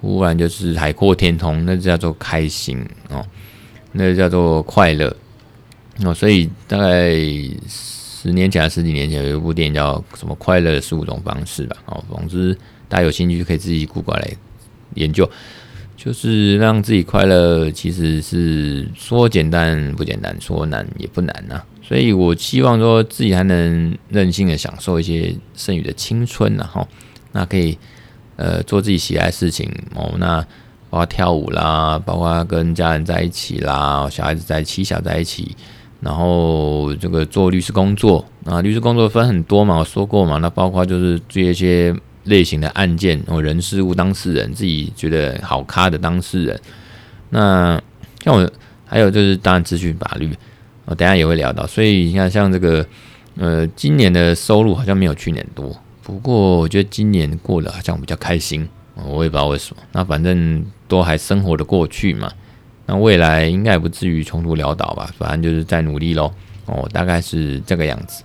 [0.00, 3.24] 忽然就是海阔天空，那叫做开心哦，
[3.92, 5.16] 那叫做快乐
[6.04, 6.12] 哦。
[6.12, 7.14] 所以大概
[7.66, 11.76] 十年前、十几年前有一部电影叫什么《快乐的十五种方式》吧。
[11.86, 12.56] 哦，总之
[12.88, 14.30] 大家有兴趣就可以自己 Google 来
[14.94, 15.28] 研究。
[15.96, 26.86] 就是让自己快乐，其实是说简单不简单，说难也不难呐、所以我希望说自己还能任性的享受一些剩余的青春呐，哈，
[27.32, 27.78] 那可以
[28.36, 30.42] 呃做自己喜爱的事情哦，那
[30.90, 35.56] 包括跳舞啦，包括跟家人在一起啦，小孩子在一起，小在一起，
[36.00, 41.96] 然后这个做律师工作啊，律师工作分很多嘛，我说过嘛，那包括就是做一些。
[42.24, 46.60] 类型的案件，或人事物当事人自己觉得好咖的当事人，
[47.30, 47.80] 那
[48.22, 48.50] 像我
[48.84, 50.30] 还有就是当然咨询法律，
[50.88, 51.66] 我等下也会聊到。
[51.66, 52.84] 所以你看，像这个
[53.36, 59.82] 呃，今年的收入好像没有去年多，不过我觉得今年过得好像比较开心，我也不知道为什么。
[59.92, 62.32] 那反正都还生活的过去嘛，
[62.86, 65.10] 那未来应该也不至于穷途潦倒吧？
[65.18, 66.32] 反正就是在努力喽。
[66.66, 68.24] 哦，大概是这个样子。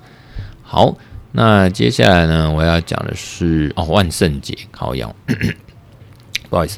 [0.62, 0.98] 好。
[1.36, 5.12] 那接下来呢，我要讲的是哦，万圣节好养，
[6.48, 6.78] 不好意思，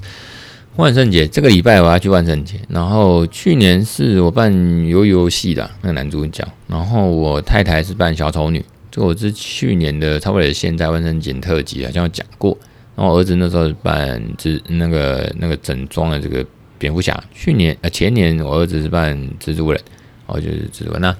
[0.77, 2.59] 万圣节这个礼拜我要去万圣节。
[2.67, 8.63] 然后去年是我扮鱿鱼游戏的那个男主角，然后我太太是扮小丑女。
[8.91, 12.57] 这个我是去年的，差不多现在万圣节特辑好像有讲过。
[12.95, 16.45] 然后我儿子那时候是扮蜘那个那个整装的这个
[16.77, 17.21] 蝙蝠侠。
[17.33, 19.81] 去年呃前年我儿子是扮蜘蛛人，
[20.27, 21.01] 哦就是蜘蛛人。
[21.01, 21.15] 那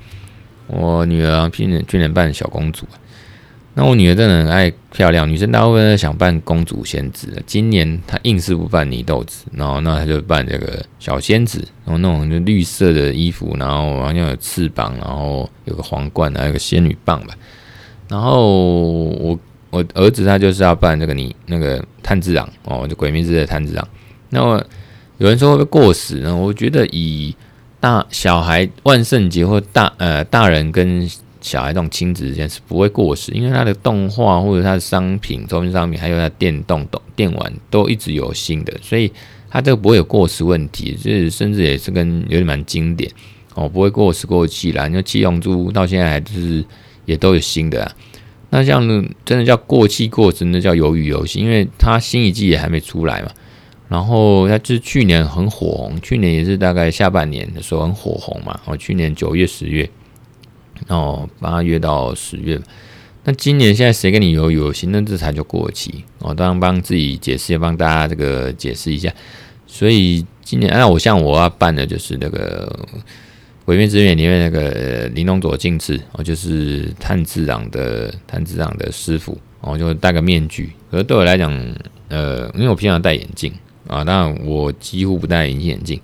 [0.67, 2.85] 我女儿去年去年扮小公主。
[3.77, 7.43] 那我女儿真的很爱漂亮，女生大部分都想扮公主仙子。
[7.45, 17.33] 今年她硬是不扮泥豆子，然后那她就扮这个小仙子，然后那种就绿色的衣服，然后好像有翅膀，然后有个皇冠，还有个仙女棒吧。
[18.07, 18.49] 然后
[19.03, 19.37] 我
[19.71, 23.85] 我儿子他就是要扮这个你那个炭治郎哦，就鬼灭之的炭治郎。
[24.29, 24.63] 那么
[25.17, 26.33] 有人说会不会过时呢？
[26.33, 27.35] 我觉得以
[27.81, 31.05] 大小孩万圣节或大呃大人跟
[31.45, 39.11] 小孩这种亲子之间是不会过时，因为它的动画或者它的商品、周边商品，还有它电动动电玩都一直有新的，所以
[39.47, 43.11] 它这个不会有过时问题，就是甚至也是跟有点蛮经典
[43.53, 44.87] 哦，不会过时过气啦。
[44.87, 46.65] 你说七龙珠到现在还就是
[47.05, 47.91] 也都有新的啊。
[48.49, 48.81] 那像
[49.23, 53.29] 真的叫过气过时，那叫鱿鱼游戏，因为它新一季也还没出来嘛。
[53.87, 58.59] 然后它就是去年很火红，去年也是大概下半年的时候很火红嘛。
[58.65, 59.87] 哦，去年九月、十月。
[60.87, 62.59] 哦，八月到十月，
[63.23, 66.33] 那今年现在谁跟你有有新的这才叫过期哦？
[66.33, 69.11] 当然帮自己解释，也帮大家这个解释一下。
[69.65, 72.67] 所以今年，那我像我要办的就是那个
[73.65, 80.71] 《鬼灭之刃》里面那个林珑佐静次哦，就是炭治郎的炭治郎的师傅哦，就戴个面具。
[80.91, 81.51] 可是对我来讲，
[82.09, 83.51] 呃，因为我平常戴眼镜
[83.87, 85.99] 啊，当然我几乎不戴隐形眼镜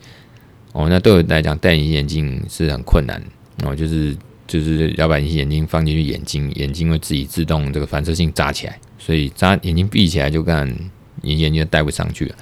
[0.74, 0.88] 哦。
[0.90, 3.22] 那对我来讲，戴隐形眼镜是很困难
[3.64, 4.18] 哦，就是。
[4.52, 10.68] 就是要把隐形眼镜放进去眼睛，眼睛会自己自动这个反射性扎起来，所以扎眼睛闭起来就干
[11.22, 12.36] 隐形眼镜戴不上去了。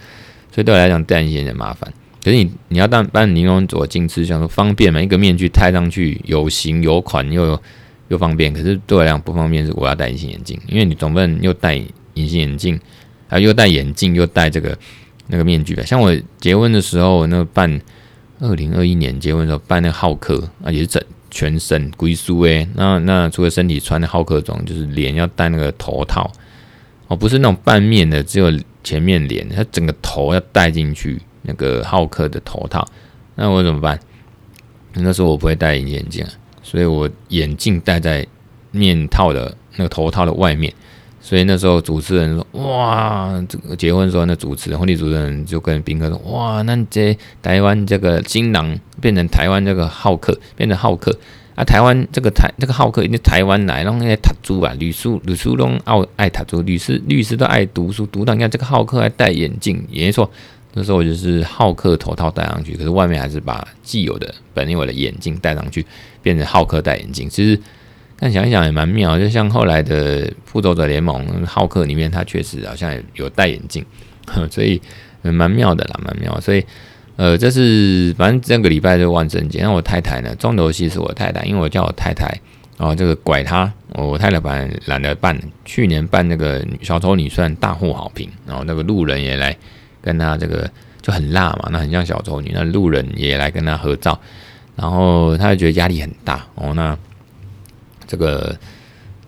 [0.51, 1.93] 所以对我来讲戴隐形眼镜麻烦。
[2.23, 7.61] 可是你你要当扮尼龙佐镜次，想说方便嘛，一个面具戴上去有型有款又
[8.07, 8.51] 又方便。
[8.51, 11.75] 可是对我来讲不方便是我要戴隐形眼镜，因为你总不能又戴
[12.15, 12.79] 隐形眼镜，
[13.27, 14.75] 还又戴眼镜又戴这个
[15.27, 15.83] 那个面具吧。
[15.85, 17.79] 像我结婚的时候，那个办
[18.39, 21.03] 二零二一年结婚的时候办那个浩克啊，也是整。
[21.29, 26.31] 全身归宿诶，那那除了身体穿的浩克装，就是脸要戴那个头套
[27.07, 28.51] 哦，不是那种半面的，只有
[28.83, 32.87] 前面脸，他整个头要戴进去那个浩克的头套，
[33.35, 33.99] 那我怎么办？
[34.93, 36.25] 那时候我不会戴隐形眼镜，
[36.63, 38.25] 所以我眼镜戴在
[38.71, 40.73] 面套的那个头套的外面。
[41.29, 51.15] 所以那时候主持人说：“哇，这个结婚的时候，那主持人婚礼主持人就跟宾客说：‘哇，那这台湾这个新郎变成台湾这个浩克，变成浩克
[51.53, 51.63] 啊！
[51.63, 60.27] 台湾这个台这个浩克，因为台湾来，然后那些塔珠啊，律师律师都爱爱塔珠，律师律师都爱读书，读到你看这个浩克还戴眼镜，也没错。
[60.73, 65.85] 那时候我就是浩克头套戴上去，可是外面还是把既有的本有的眼镜戴上去，
[66.23, 67.61] 变成浩克戴眼镜，其实。”
[68.21, 73.85] 但想一想也蛮妙，就像后来的《复仇者联盟》浩克里面，他确实好像有戴眼镜，
[74.51, 74.81] 所以
[75.21, 76.37] 蛮妙的啦，蛮妙。
[76.41, 76.61] 所以，
[77.15, 79.61] 呃，这是反正这个礼拜就万圣节。
[79.61, 82.25] 那我太太呢，重头戏是我太太，因为我叫我太太
[82.77, 89.55] 然哦，这个拐她，我太太本来懒得扮，去年扮那个小丑女算大获好评，然后那个路人也来
[90.01, 90.69] 跟她这个
[91.01, 94.19] 就很辣嘛，那很像小丑女，那路人也来跟她合照，
[94.75, 96.97] 然后她就觉得压力很大哦，那。
[98.09, 98.57] 这个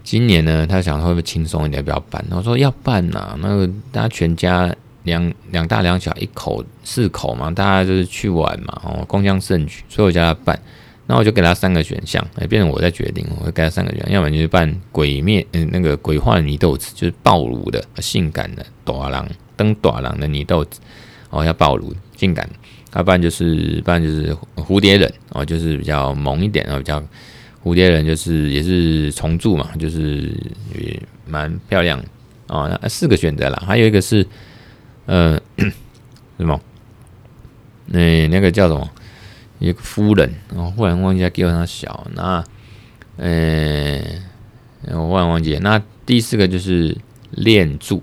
[0.04, 2.26] 今年呢，他想会不会轻松一点，不要办。
[2.32, 10.60] 我说要办呐、那个大家全家两两大两小一口四口嘛，大家就是去玩嘛，哦，共襄盛举，所以我叫他办。
[11.06, 20.80] 那我就给他三个选项，哎，变成我在决定，我会给他三个选项，要么就是办鬼灭，嗯，那个鬼话泥豆子，就是暴露的、性感的大人登大人的泥豆子，
[21.30, 22.50] 哦，要暴露，性感。
[22.94, 27.02] 要不然就是，不然就是蝴蝶忍，哦，就是比较萌一点，然后比较
[27.63, 30.34] 蝴蝶人就是也是重铸嘛，就是
[30.80, 32.04] 也蛮漂亮，
[32.47, 34.26] 哦，那四个选择了，还有一个是，
[35.06, 35.39] 呃，
[36.38, 36.60] 什么？
[37.88, 38.89] 那那个叫什么？
[39.60, 42.43] 一个夫人，我忽然忘记叫他小，那，
[43.17, 44.02] 呃，
[44.88, 46.97] 我忽然忘记，那第四个就是
[47.32, 48.02] 恋柱，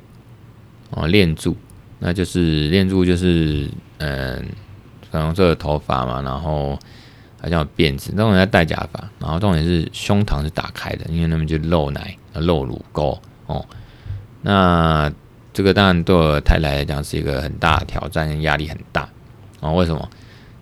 [0.90, 1.56] 哦，恋柱，
[1.98, 3.68] 那就是恋柱就是，
[3.98, 4.44] 嗯。
[5.10, 6.78] 粉红色的头发嘛，然后
[7.40, 13.64] 好像有辫子，那种人在戴假发，然后重点是胸膛是打开的，因为他们就露奶、露乳沟哦。
[14.42, 15.10] 那
[15.52, 19.08] 这个当然对我太太来讲是一个很大的挑战，压力很大
[19.60, 19.72] 哦。
[19.74, 20.08] 为什么？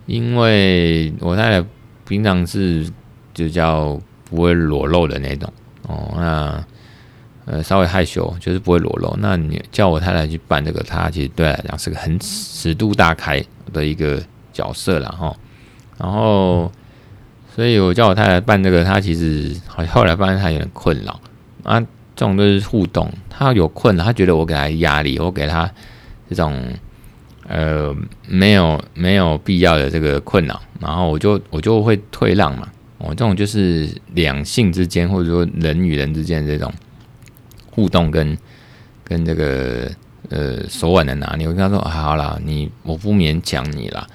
[0.07, 1.67] 因为我太太
[2.07, 2.89] 平常是
[3.33, 5.53] 就叫不会裸露的那种
[5.89, 6.65] 哦，那
[7.47, 9.17] 呃稍微害羞，就是不会裸露。
[9.19, 14.23] 那你叫我太太去办这个，她其实对来讲是个很尺度大开的一个。
[14.57, 15.37] 角色了哈，
[15.98, 16.70] 然后，
[17.54, 21.20] 所以我叫我太太办这个，她其实好像后来发现她有点困扰
[21.62, 21.80] 啊。
[22.14, 25.70] 这种都是互动，她有困扰，她觉得我给她压力，我给她
[26.30, 26.66] 这种
[27.46, 27.94] 呃
[28.26, 32.66] 没有没有必要的这个困扰，然后我就我就会退让嘛。
[32.96, 36.72] 我这种就是两性之间或者说人与人之间这种
[37.70, 38.35] 互动跟
[39.04, 39.90] 跟这个
[40.30, 44.06] 呃手腕的拿捏，我跟她说好啦，你我不勉强你啦。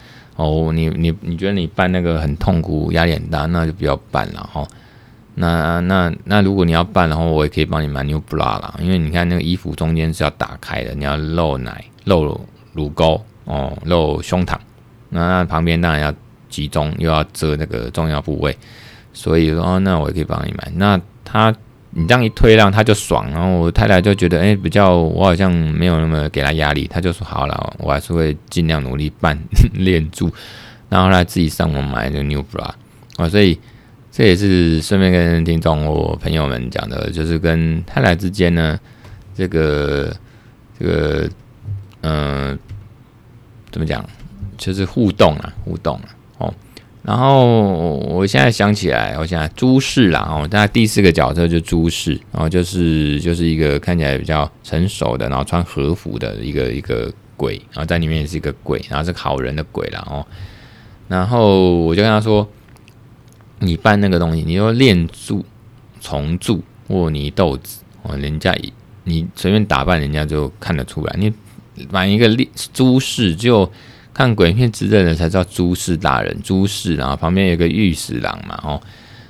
[0.42, 4.68] 哦，你你你觉得你办那个很痛苦，压力很大，那就不要办了哈。
[5.36, 12.40] 那那那如果你要办，然后我也可以帮你买 new bra 啦，因为你看那个衣服中间是要打开的，你要露奶、露
[12.74, 14.58] 乳沟哦，露胸膛，
[15.10, 16.14] 那那旁边当然要
[16.50, 18.58] 集中，又要遮那个重要部位，
[19.14, 20.72] 所以说那我也可以帮你买。
[20.76, 21.54] 那他。
[21.94, 29.38] 你这样一推让他就爽，然后我太太就觉得，哎、比较我好像没有那么给他压力，他就说好了，我还是会尽量努力办
[29.74, 30.32] 练住，
[30.90, 32.70] 然后他自己上网买那个 new bra
[33.18, 33.60] 啊，所以
[34.12, 38.80] 这也是顺便跟听众我朋友们讲的，就是跟太太之间呢，
[39.36, 40.16] 这个
[40.80, 41.30] 这个
[42.04, 42.58] 嗯、
[43.70, 44.04] 怎么讲，
[44.58, 46.08] 就是互动啊，互动啊，
[47.04, 60.08] 然后我现在想起来，我现在朱氏啦，哦，大家第四个角色就朱氏，然后就是就是一个看起来比较成熟的，然后穿和服的一个一个鬼，然后在里面也是一个鬼，然后是好人的鬼啦。
[60.12, 60.24] 哦。
[61.08, 62.48] 然后我就跟他说
[63.58, 65.44] ：“你办那个东西，你说练柱、
[66.00, 68.56] 重铸或泥豆子哦，人家
[69.06, 71.16] 你随便打扮，人家就看得出来。
[71.18, 71.34] 你
[71.90, 73.68] 买一个练朱氏就。”
[74.14, 78.82] 看鬼片之刃的才知道朱氏大人，朱氏，然后旁边有个御史郎嘛，哦，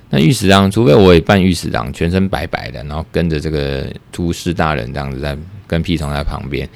[0.09, 6.67] 那御史郎，除非我也扮御史郎，全身白白的，然后跟着这个朱氏大人这样子在跟屁虫在旁边，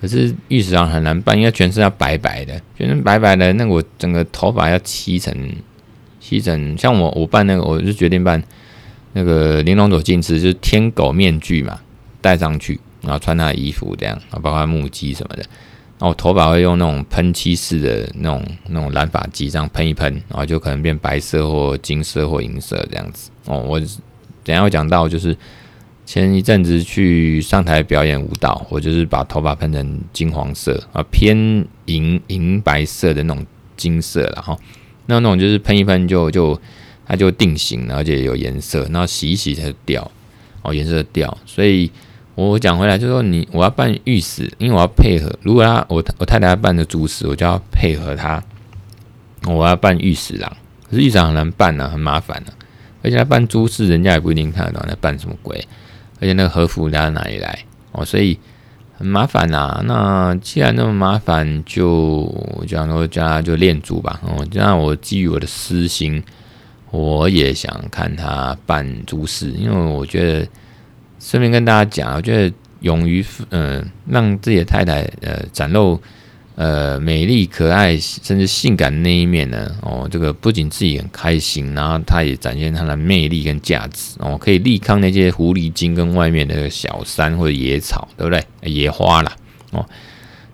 [0.00, 5.34] 可是御史郎很难扮，因为全身要白白的，全身白白的，那我整个头发要漆成
[6.20, 8.42] 漆成，像我我扮那个，我就决定扮
[9.14, 11.80] 那个玲珑佐静次，就是天狗面具嘛，
[12.20, 15.44] 戴上去，然后穿他的衣服这样，包括木屐什么的。
[16.00, 23.30] 然后我头发会用那种喷漆式的那种那种染发剂这样喷一喷，然后就可能变白色或金色或银色这样子。
[23.46, 23.80] 哦，我
[24.44, 25.36] 等下会讲到，就是
[26.06, 31.36] 前一阵子去上台表演舞蹈，我就是把头发喷成金黄色啊，偏
[31.86, 33.44] 银银白色的那种
[33.76, 34.56] 金色了哈。
[35.06, 36.60] 那那种就是喷一喷就就
[37.04, 40.08] 它就定型了，而且有颜色，然后洗一洗它就掉，
[40.62, 41.90] 哦，颜色掉，所以。
[42.46, 45.28] 我讲回来就是说，你我要办御史，因为我要配合。
[45.42, 48.40] 如果他我我太太要办的主使，我就要配合他。
[49.44, 50.56] 我要办御史郎，
[50.88, 52.54] 可是御史郎很难办呢、啊，很麻烦呢、啊。
[53.02, 55.66] 而且他办朱氏，人家也不一定看得懂他办什么鬼。
[56.20, 57.58] 而且那个和服拿到哪里来？
[57.90, 58.38] 哦，所以
[58.96, 59.82] 很麻烦呐、啊。
[59.84, 61.88] 那既然那么麻烦，就
[62.56, 64.20] 我讲说叫他就练主吧。
[64.22, 66.22] 哦，这样我基于我的私心，
[66.92, 70.48] 我也想看他办朱氏，因为我觉得。
[71.20, 76.00] 顺便跟大家讲，我觉得勇于嗯、呃、让自己的太太呃展露
[76.54, 88.44] 呃美丽可爱甚至性感那一面呢，哦，这个不仅自己很开心，然后他也展现他的魅力跟价值哦，可以力抗那些狐狸精跟外面的小三或者野草，对不对？
[88.62, 89.32] 野花啦
[89.72, 89.84] 哦，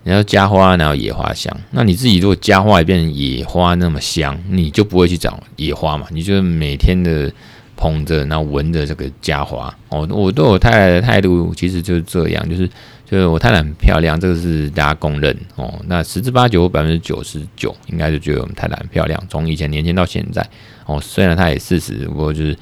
[0.03, 1.55] 你要加花然后野花香？
[1.71, 6.07] 那你自己如果加花也变成野花那么香，你就不会去找野花嘛？
[6.09, 7.31] 你就每天的。
[7.75, 10.07] 捧着，然后闻着这个嘉华哦。
[10.11, 12.67] 我对我太太的态度其实就是这样，就是
[13.05, 15.73] 就是我太太很漂亮，这个是大家公认哦。
[15.87, 20.45] 那十之八九，百分之九十九应该就觉得我们太太很漂亮，从以前年轻到现在
[20.85, 20.99] 哦。
[21.01, 22.57] 虽然她也四十，不过就是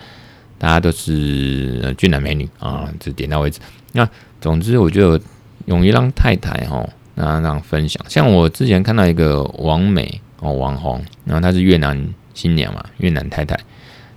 [0.58, 3.60] 大家都是俊男美女啊，就点到为止。
[3.92, 4.08] 那
[4.42, 5.20] 总之，我觉得
[5.66, 6.84] 勇于让太太哈，
[7.16, 8.04] 那让分享。
[8.10, 13.58] 像我之前看到一个王美哦网红，然后她是越南新娘嘛，越南太太。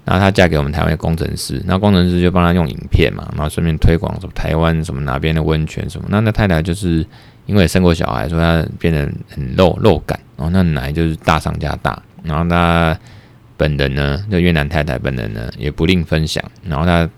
[0.06, 6.06] 然后她嫁给我们台湾的工程师，那工程师就帮她用影片嘛，然后顺便推广什么台湾什么哪边的温泉什么。
[6.08, 7.04] 那那太太就是
[7.46, 12.00] 因为生过小孩，所以她变得很肉肉感，然后那奶就是大上加大。
[12.22, 12.96] 然后她
[13.56, 16.40] 本人呢，就越南太太本人呢也不吝分享。
[16.62, 17.10] 然后她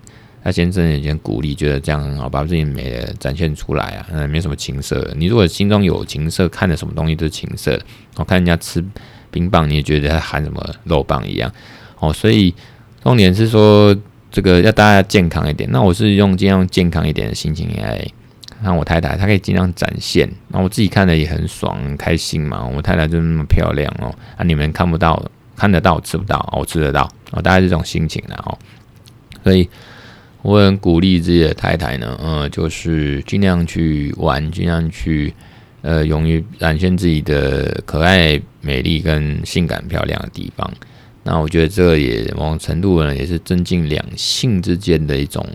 [0.42, 5.12] 她先生也先鼓励，觉得这样很好，把自己美的展现出来啊，嗯，没什么情色。
[5.14, 7.78] 你如果心中有情色，看的什么东西都是情色。
[8.16, 8.82] 我看人家吃
[9.30, 11.52] 冰棒，你也觉得他含什么肉棒一样
[11.98, 12.54] 哦，所以。
[13.02, 13.96] 重点是说，
[14.30, 15.68] 这个要大家健康一点。
[15.72, 18.06] 那我是用尽量健康一点的心情来
[18.62, 20.28] 看我太太，她可以尽量展现。
[20.48, 22.66] 那我自己看的也很爽，很开心嘛。
[22.66, 25.24] 我太太就那么漂亮哦，啊，你们看不到，
[25.56, 28.58] 看得到，吃不到，我吃得到，哦，大概这种心情的哦。
[29.44, 29.68] 所以
[30.42, 35.32] 我很鼓励自己的太太呢，呃，就是尽量去玩，尽量去
[35.82, 40.68] 呃，勇于展现自己的可爱、美丽跟性感漂亮的地方。
[41.30, 45.46] 那我觉得这个也某种程度呢，也是增进两性之间的一种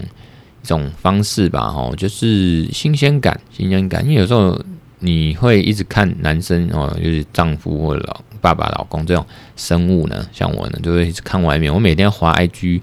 [0.61, 4.03] 一种方式吧，哈，就是新鲜感，新鲜感。
[4.03, 4.61] 因为有时候
[4.99, 11.74] 你会一直看男生哦，就是丈夫或老爸爸、老公这种生物呢，像我呢，就会一直看外面。
[11.74, 12.80] 我每天滑 IG，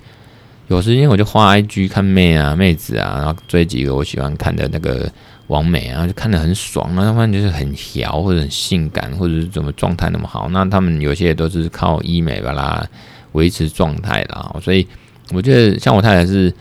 [0.67, 5.09] 有时间我就滑 IG 看妹啊、妹子啊，然后追几个我喜欢看的那个。
[5.51, 10.49] 完美啊，就看得很爽啊，他们就是很调或者很性感，或者是怎么状态那么好。
[10.51, 12.89] 那他们有些都是靠医美把它
[13.33, 14.55] 维持状态啦。
[14.63, 14.87] 所以
[15.33, 16.55] 我觉得像我太太是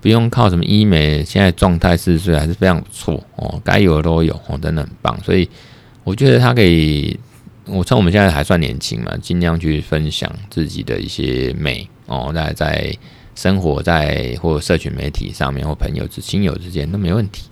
[0.00, 5.14] 不用靠什么医美，现在状态四十岁还是非常不错哦，该有的都有哦，真的很棒。
[5.22, 5.46] 所以
[6.02, 7.20] 我觉得她可以，
[7.66, 12.96] 我趁我们现在还算年轻嘛，尽量去分享自己的一些美哦，在在
[13.34, 17.42] 生活在或社群媒体上面或朋友之亲友之间都没问题。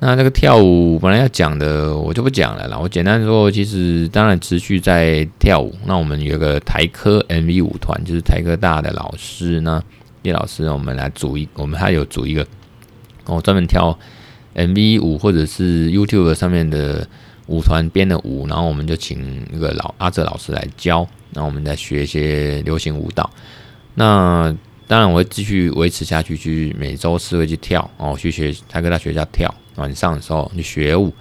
[0.00, 2.78] 那这个跳舞本来要讲的，我就不讲了啦。
[2.78, 5.74] 我简单说，其实当然持续在跳舞。
[5.86, 9.82] 那我们有一个台科 MV 舞团，就是台科大的老师呢，
[10.22, 12.46] 叶老师，我们来组一，我们还有组一个，
[13.24, 13.98] 哦，专门跳
[14.54, 17.08] MV 舞或者是 YouTube 上面的
[17.46, 23.30] 舞团编的舞，然后我们就请一个老阿哲老师来教，然后我们再学一些流行舞蹈。
[23.94, 24.54] 那
[24.86, 29.52] 当然我会继续维持下去，去每周四会去跳哦，去学台科大学校跳。
[29.76, 31.12] 晚上的时候去学舞，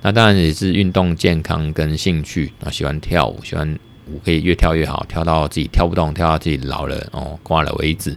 [0.00, 3.78] 那当然也是运动健康跟兴趣啊，喜欢跳舞，喜欢
[4.10, 8.16] 舞可以越跳越好，跳到自己跳不动，跳到自己老了哦挂了为止。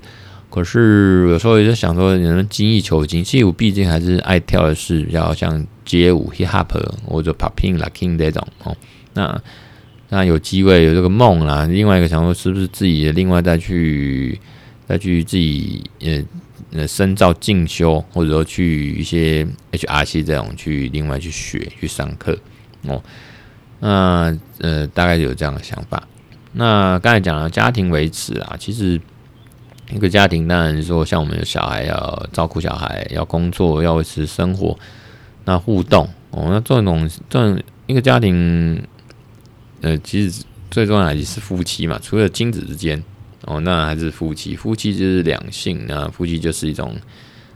[0.49, 6.68] 可是有时候也是想说，人精益求精，街舞毕竟还是爱跳的是比较像街舞 hip hop
[7.06, 8.76] 或者 popping locking 这种哦。
[9.14, 9.41] 那
[10.08, 14.39] 那有机会有这个梦啦，另外一个想说是不是自己的另外再去
[14.92, 16.24] 再去自己呃。
[16.74, 22.38] 呃，深造进修，或者说去一些 HRC 这种去另外去学去上课
[22.84, 23.04] 哦。
[23.82, 26.08] 那呃，大概有这样的想法。
[26.54, 29.02] 那刚才讲了家庭维持啊，其实
[29.92, 34.80] 一个家庭当然说，像我们有小孩要照顾小孩，要工作，要维持生活，
[35.44, 38.82] 那互动哦，那这种这种一个家庭，
[39.82, 43.04] 呃，其实最重要的也是夫妻嘛，除了亲子之间。
[43.46, 46.96] 哦，那还是夫妻，夫妻就是两性，那夫妻就是一种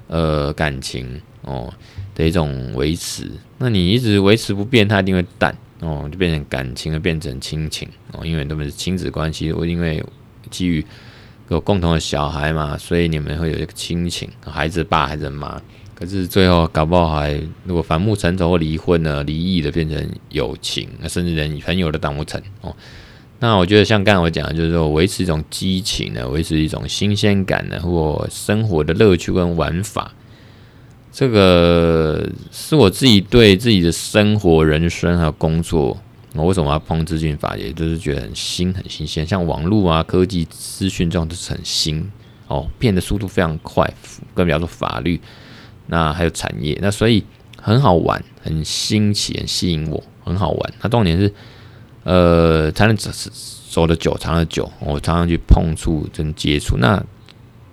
[0.07, 1.71] 呃感情哦
[2.13, 3.29] 的一种维持。
[3.57, 9.51] 那你一直维持不变，它一定会淡哦，就变成感情，变成亲情哦，因为他们是亲子关系。
[9.51, 10.03] 我因为
[10.49, 10.83] 基于
[11.49, 15.61] 有共同的小孩嘛，所以你们会有一个亲情，孩子爸，孩子妈。
[15.93, 22.75] 可是最后搞不好还如果反目成仇或离婚了，离异的变成友情，那甚至连朋友都当不成哦。
[23.37, 30.11] 那我觉得像刚才我讲的，就是说维持一种激情呢，维持一种新鲜感呢，或生活的乐趣跟玩法，
[31.11, 35.95] 这个是我自己对自己的生活、人生还有工作，
[36.33, 39.27] 我为什么要碰资讯法，也就是觉得很新、很新鲜。
[39.27, 42.09] 像网络啊、科技资讯这种都是很新
[42.47, 43.87] 哦，变的速度非常快。
[44.33, 45.19] 更比方说法律，
[45.87, 47.23] 那还有产业，那所以
[47.61, 50.73] 很好玩、很新奇、很吸引我，很好玩。
[50.81, 51.31] 那重点是。
[52.05, 53.11] 呃，才能走
[53.69, 54.71] 走的久，长的久。
[54.79, 56.77] 我常常去碰触跟接触。
[56.77, 57.03] 那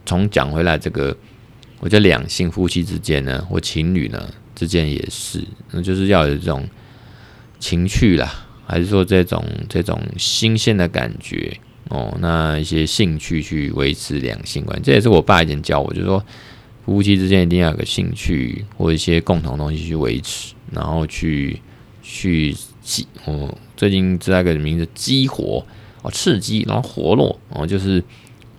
[0.06, 1.14] 从讲回来，这个
[1.80, 6.66] 我觉得两性夫妻之间呢，或情侣呢之间也是，那就是要有这种
[7.60, 11.56] 情趣啦，还是说这种这种新鲜的感觉
[11.90, 16.24] 哦，那一些兴趣去维持两性关系，这也是我爸以前教我，就是说
[16.86, 21.60] 夫妻之间一定要有个兴趣或一些共同东西去维持，然后去
[22.02, 25.64] 去激哦，最近知道一个名字激活
[26.02, 28.02] 哦，刺激然后活络哦，就是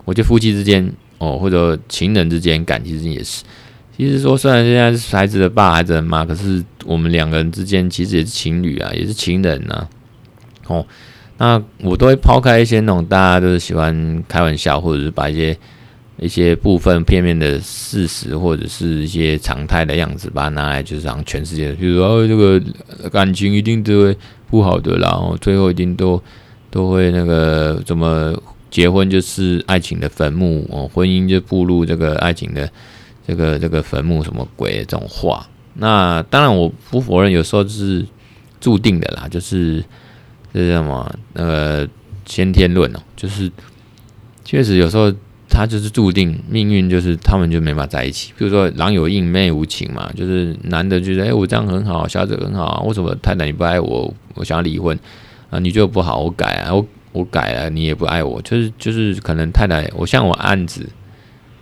[0.06, 3.44] 我觉得夫妻之间哦，或者情人之间感情之间也是。
[3.96, 9.88] 其实说，虽然现在是孩子的爸、孩子的妈，可是我们两个人之间其实也是情侣啊，也是情人呐、
[10.66, 10.84] 哦，
[11.38, 15.56] 那我都会抛开一些那种大家都是喜欢开玩笑，或者是把一些
[16.24, 22.62] 一些部分片面的事实，或者是一些常态的样子，把它拿来就是让全世界，比如说、这个
[23.10, 24.18] 感情一定都会
[24.50, 26.22] 不好的，然后最后一定都
[26.72, 28.34] 都会那个怎么
[28.72, 32.70] 结婚就是爱情的坟墓哦，婚姻就步入这个爱情的。
[33.26, 38.06] 这个这个坟墓什么鬼这种话，那当然我不否认，有时候是
[38.60, 39.82] 注定的啦，就是
[40.54, 41.88] 这是什么呃
[42.26, 43.50] 先天论哦，就是
[44.44, 45.10] 确实有时候
[45.54, 48.34] 他就是注定命运，就是他们就没法在一起。
[48.36, 54.98] 比如说郎有硬妹无情嘛，就是男的觉得哎我这样很好，小子很好，为什么太太你不爱我，我想要离婚
[55.52, 55.60] 啊？
[55.60, 60.90] 你就不好，我改啊，我我改了，你也不爱我，就是就是可能太太我像我案子。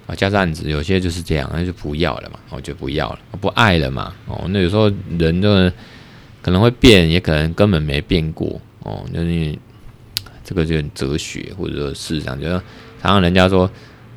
[0.07, 4.11] 啊，加上案子有些就是这样，那就不要了嘛，我就不要了，不爱了嘛。
[4.25, 5.47] 哦，那有时候人就
[6.41, 8.59] 可能会变，也可能根本没变过。
[8.79, 9.55] 哦，就是
[10.43, 12.47] 这个就很哲学，或者说事实上，就
[13.01, 13.69] 常常人家说，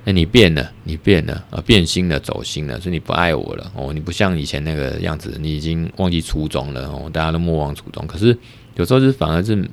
[0.04, 3.72] 哎，你变了，你变了，啊，变心了，走心了，所以你不爱我了。
[3.74, 6.86] 哦，你不像以前那个样子，你已经忘记初衷了。
[6.88, 8.06] 哦，大家都莫忘初衷。
[8.06, 8.36] 可是
[8.74, 9.68] 有时候是反而是，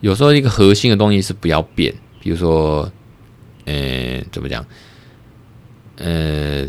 [0.00, 2.90] 有时候一个核心的东西是不要变，比如说。
[3.68, 4.64] 呃，怎么讲？
[5.96, 6.64] 呃，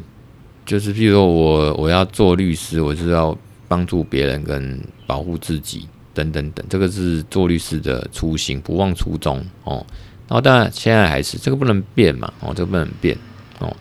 [0.65, 9.86] 就是譬如说我我要做律师，我就是要帮助别人跟保护自己等等等，这个是做律师的初心，不忘初衷哦。
[10.28, 13.17] 哦当然现在还是这个不能变嘛，哦，这个不能变
[13.59, 13.75] 哦。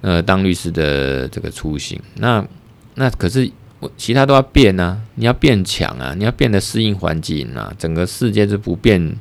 [0.00, 2.46] 呃，当律师的这个初心，那
[2.94, 3.50] 那可是
[3.80, 9.16] 我其他都要变啊，你要变强啊，你要变得适应环境啊，整个世界是不变。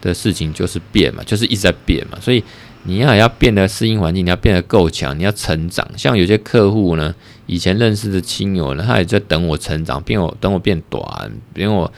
[0.00, 2.44] 的事情就是变嘛，就是一直在变嘛，所以
[2.82, 5.88] 你要要变得适应环境，你要变得够强，你要成长。
[5.96, 7.14] 像有些客户呢，
[7.46, 11.90] 以前认识的亲友呢，他也在等我成长，变我等我变短，变我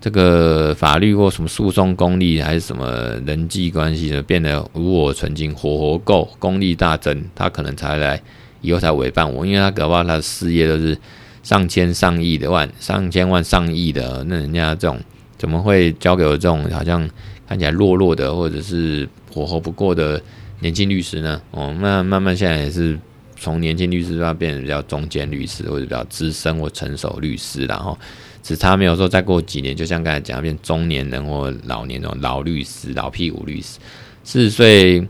[0.00, 8.20] 这个法律或什么诉讼功力，还是什么人际关系的，变得炉火纯青，火候够，功力大增，他可能才来
[8.60, 10.96] 以后才委办我，因为他搞不好他的事业都是
[11.42, 14.98] 上千上亿的万，上千万上亿的，那人家这种
[15.36, 17.08] 怎么会交给我这种好像？
[17.50, 20.22] 看起来弱弱的，或者是火候不过的
[20.60, 21.42] 年轻律师呢？
[21.50, 22.96] 哦，那慢慢现在也是
[23.36, 27.98] 从年轻律师要变成比较中间律师，或者比较资深或成熟律师，然后
[28.42, 33.78] 只差没有说再过几年，就像刚才讲变中年人或老年人老律师、老屁股律师，
[34.24, 35.06] 四十岁，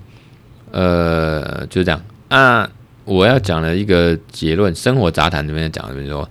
[0.71, 2.71] 呃，就这样啊。
[3.05, 6.29] 我要讲的一个结论，生活杂谈这边讲的，比如说，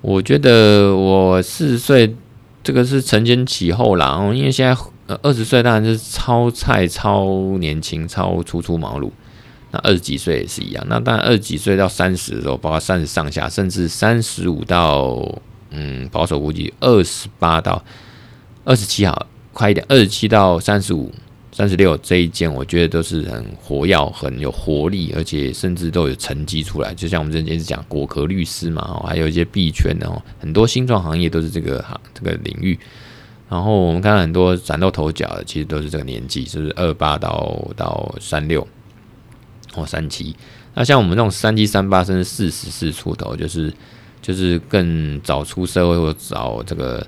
[0.00, 2.14] 我觉得我四十岁
[2.62, 4.76] 这个是承前启后啦，哦，因为现在。
[5.06, 9.10] 呃，二十岁当然就是超菜、超年轻、超初出茅庐。
[9.70, 10.82] 那二十几岁也是一样。
[10.88, 15.38] 那当然，二十几岁到三十的时候，包括三十上下，甚至三十五到
[15.74, 17.84] 嗯，保守估计二十八到
[18.64, 21.12] 二十七，好快一点，二十七到三十五、
[21.52, 26.94] 三十六这一间，我觉得都是很活跃、很有活力，而且甚至都有成绩出来。
[26.94, 32.78] 就像我们之前一直讲果壳律师嘛，哦，还有一些币圈的哦，很多新创行业都是这个行这个领域。
[33.48, 38.66] 然后我们看到很多崭露头角的，其实都是这个年纪，就是二八到到三六
[39.72, 40.34] 或三七。
[40.74, 43.72] 那像我们这种三七三八甚至四十四出头，就是
[44.24, 47.06] 就是更早出社会或早这个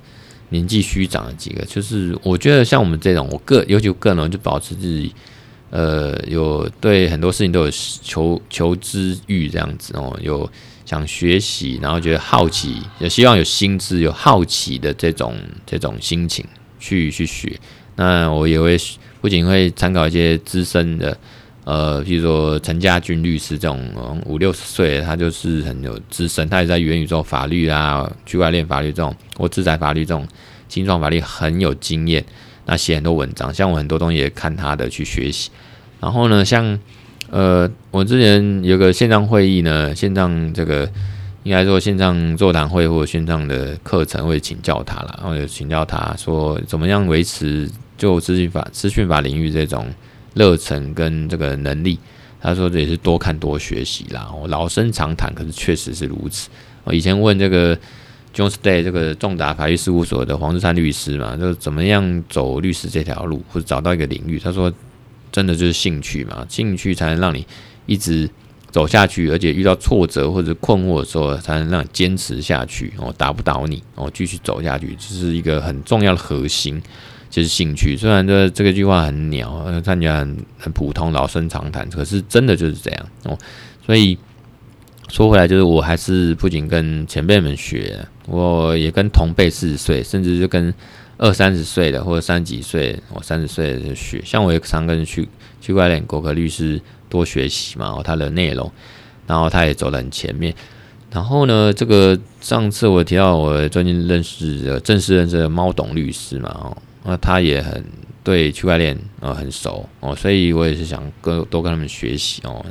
[0.50, 5.14] 年纪虚长的几个，就是我觉得像我们这种，我个尤其个人就保持自己，
[5.70, 7.70] 呃，有对很多事情都有
[8.02, 10.48] 求求知欲这样子哦，有。
[10.86, 15.34] 想学习，然后觉得好奇，也希望有心智、有好奇的这种
[15.66, 16.46] 这种心情
[16.78, 17.58] 去去学。
[17.96, 18.78] 那我也会
[19.20, 21.18] 不仅会参考一些资深的，
[21.66, 30.26] 呃，比如说陈家军律师这种五六十岁，他就是很有资深，他也在元宇宙法律啊、区块链法律这种或智财法律这种
[30.68, 32.24] 新创法律很有经验。
[32.64, 35.50] 那写很多文章，像我很多东西也看他的去学习。
[36.00, 36.78] 然后呢，像。
[37.28, 40.88] 呃，我之前有个线上会议呢，线上这个
[41.42, 49.88] 应该说线上座谈会或者线上的课程会请教他了，然后就请教他说怎么样维持就资讯法、资讯法领域这种
[50.36, 51.98] 热忱跟这个能力。
[52.40, 56.48] 他说这也是多看多学习啦，我老生常谈，可是确实是如此。
[56.84, 57.76] 我以前问这个
[58.32, 64.38] Jones Day 这个仲达法律事务所的黄志山律师嘛，就是怎么样走律师这条路，或者找到一个领域。
[64.38, 64.72] 他说，
[65.32, 67.44] 真的就是兴趣嘛，兴趣才能让你
[67.86, 68.30] 一直
[68.70, 72.92] 走下去，而且遇到挫折或者困惑的时候，才能让你坚持下去。
[72.98, 76.80] 哦，打不倒你，哦，继续走下去，这是一个很重要的核心，
[77.36, 77.94] 就是兴趣。
[77.98, 83.36] 虽然这这个句话很鸟，看起来很很普通，老生常谈，可是真的就是这样哦。
[83.84, 84.16] 所以
[85.10, 88.02] 说回来，就是我还是不仅跟前辈们学。
[88.24, 90.72] 我也跟同辈四十岁，甚至就跟
[91.18, 95.28] 二三十岁的或者三十几岁，我三十岁的学，像我也常跟区
[95.60, 96.80] 区块链国科律师
[97.10, 98.72] 多学习嘛，他的内容，
[99.26, 100.54] 然后他也走得很前面。
[101.12, 106.76] 然后呢，这个上次我提到我最近认识的正式认识的猫董律师嘛，哦，
[107.06, 107.82] 那他也很
[108.24, 112.64] 对区块链呃很熟哦，所以我也是想跟多跟他们学习哦。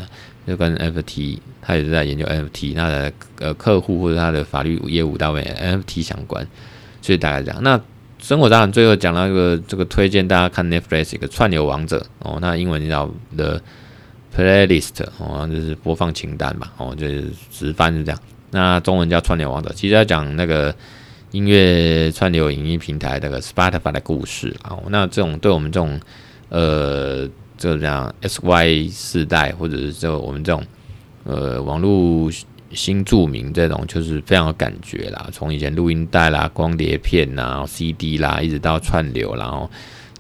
[0.46, 6.46] 就跟 FT 他也是在研究 FT 那的呃客户或者他的法律业务单位 FT 相关，
[7.02, 7.64] 所以大概这样。
[7.64, 7.82] 那
[8.20, 13.60] 生活当然最后讲到一个这个推荐大家看 Netflix 一个串流王者哦，那英文叫 The
[14.36, 18.22] Playlist 哦，就是播放清单吧哦，就是直翻是这样。
[18.52, 20.76] 那中文叫串流王者，其实要讲那个
[21.36, 24.80] 音乐串流影音平台那个 Spotify 的故事啊。
[24.90, 26.00] 那这种对我们这种
[26.50, 27.30] 呃。
[27.58, 30.62] 就这样，S Y 世代，或者是就我们这种
[31.24, 32.30] 呃网络
[32.74, 35.30] 新著名这种，就是非常有感觉啦。
[35.32, 39.72] 从以前录音带啦、光碟片呐、CD 啦，一直到串流，然后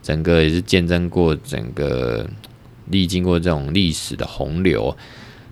[0.01, 2.26] 整个也是见证过整个
[2.89, 4.95] 历经过这种历史的洪流，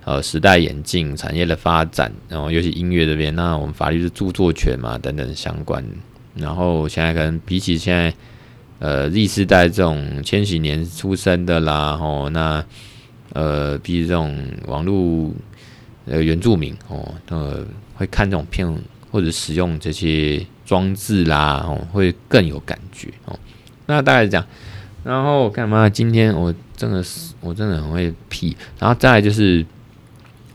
[0.05, 5.83] 呃，时代演进、产业的发展，然后尤其音乐这边，那我们法律是著作权嘛等等相关，
[6.35, 8.13] 然后现在可能比起现在。
[8.79, 12.61] 呃，Z 世代这种千禧年出生的啦，吼，那
[13.31, 15.31] 呃，比起这种网络
[16.05, 18.67] 呃原住民哦，呃，会看这种片
[19.09, 23.39] 或者使用这些装置啦，哦，会更有感觉哦。
[23.85, 24.45] 那大概是这样，
[25.05, 25.87] 然后干嘛？
[25.87, 28.57] 今天我真的是，我真的很会屁。
[28.79, 29.65] 然后再来就是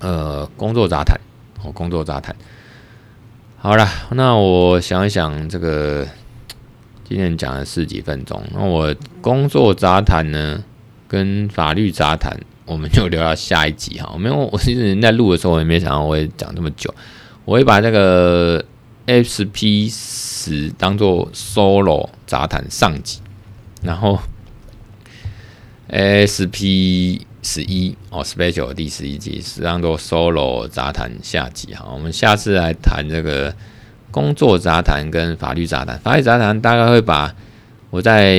[0.01, 1.19] 呃，工作杂谈
[1.63, 2.35] 哦，工作杂谈。
[3.57, 6.07] 好了，那我想一想这个。
[7.05, 10.63] 今天讲了十几分钟，那我工作杂谈呢，
[11.09, 14.15] 跟法律杂谈，我们就留到下一集哈。
[14.19, 16.95] 没有，我其实在录的时候，我也没想到我会讲这么久。
[17.47, 18.63] 我会把这个
[19.09, 23.23] SP 十当做 solo 杂谈上集，
[23.81, 24.19] 然后
[25.89, 31.89] SP 十一哦，special 第十一集是当做 solo 杂谈下集哈。
[31.91, 33.55] 我们下次来谈这个。
[34.11, 37.33] 工作杂谈跟法律杂谈，法律杂谈大概会把
[37.91, 38.39] 我在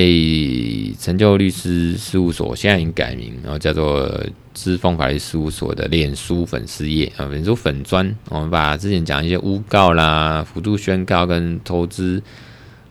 [0.98, 4.20] 成就律师事务所，现在已经改名，然后叫做
[4.52, 12.20] 知风法律事务所的脸书粉丝页啊，脸书粉专，我们把之前讲一些诬告啦、辅助宣告跟投资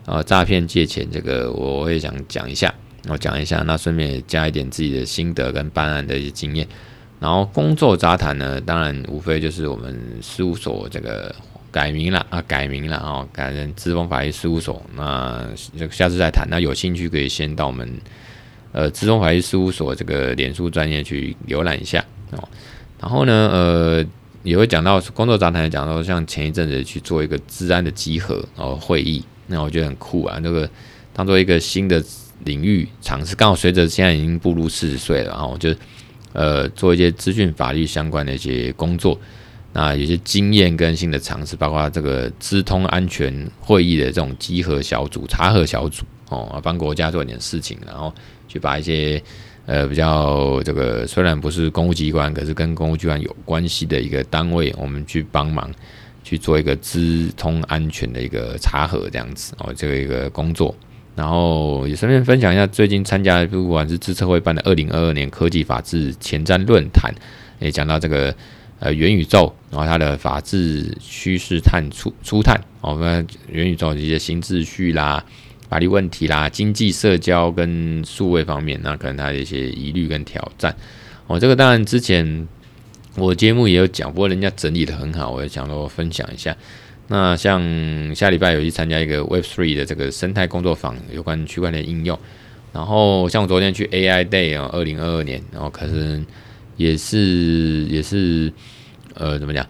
[0.06, 2.74] 啊诈骗借钱这个，我会想讲一下，
[3.08, 6.68] 我讲一下，那顺便也加一点自己的心得跟办案的一些经验。
[7.20, 11.34] 然后工作杂谈呢，当然无非就是我们事务所这个。
[11.72, 14.84] 改名了啊，改名了哦，改成知风法律事务所。
[14.96, 15.48] 那
[15.78, 16.48] 就下次再谈。
[16.50, 17.88] 那有兴趣可以先到我们
[18.72, 22.50] 呃知风法律事务所这个脸书专业去浏览一下哦。
[23.00, 24.06] 然后呢，呃，
[24.42, 30.40] 也会讲到工作杂谈，讲到像前一阵子去做一个治安的集合哦会议，那我觉得很酷啊。
[30.40, 30.68] 这个
[31.14, 32.04] 当做一个新的
[32.46, 35.74] 领域尝试，刚好随着现在已经步入四十岁了，然后就
[36.34, 39.20] 呃做一些资讯法律相关的一些工作。
[39.72, 48.12] 那有些经验跟新的尝试，包括这个资通安全会议的这种稽核小组、查核小组哦，帮国家做一点事情，然后
[48.48, 49.22] 去把一些
[49.68, 55.72] 呃比较这个虽然不是公务机关，可是跟公务机关有关系的一个单位，我们去帮忙
[56.24, 60.76] 去做一个资通安全的一个查核这样子哦，这个一个工作，
[61.20, 67.14] 然后也顺便分享一下最近参加不管是资策会办的二零二二年科技法治前瞻论坛，
[67.60, 68.34] 也讲到这个。
[68.82, 75.22] 呃，元宇宙，然后它的法治趋势探初初探，哦，跟元宇宙的一些新秩序啦、
[75.68, 80.74] 法律问题啦、经济社交跟数位方面，那可能它的一些疑虑跟挑战。
[81.28, 82.48] 哦，这个当然之前
[83.18, 86.56] 我节目也有讲，不过人家整理的很好，我也想说分享一下。
[87.10, 87.62] 那像
[88.16, 92.18] 下礼拜有去参加一个 Web Three 的这个生态工作坊，有关区块链应用。
[92.72, 96.24] 然后像我昨天去 AI Day 啊，二零二二年，然后可是。
[96.80, 98.50] 也是也是，
[99.16, 99.68] 呃，怎么讲？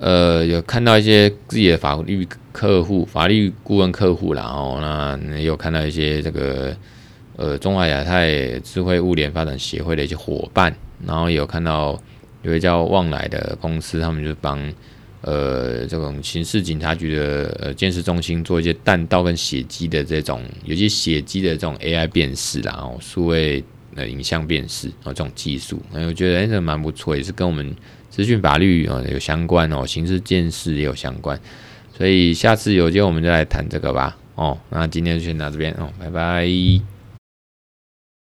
[0.00, 6.74] 呃，有看到一些自己的法律客户、法律顾问客户，然后那也有看到一些这个
[7.36, 10.74] 呃中华亚太智慧物联发展协会的一些伙伴，
[11.06, 11.92] 然后有看到
[12.40, 14.58] 有一个叫旺来的公司，他们就帮
[15.24, 23.64] 呃这种刑事警察局的呃鉴识中心做一些弹道跟血迹的这种，有些血迹的这种 AI 辨识，然后数位
[23.94, 27.74] 呃影像辨识哦这种技术，我觉得哎这蛮不错，也是跟我们
[28.10, 31.38] 资讯法律哦有相关哦，刑事鉴识也有相关，
[31.96, 34.16] 所以下次有机会我们就来谈这个吧。
[34.36, 36.93] 哦，那今天就先到这边哦，拜拜。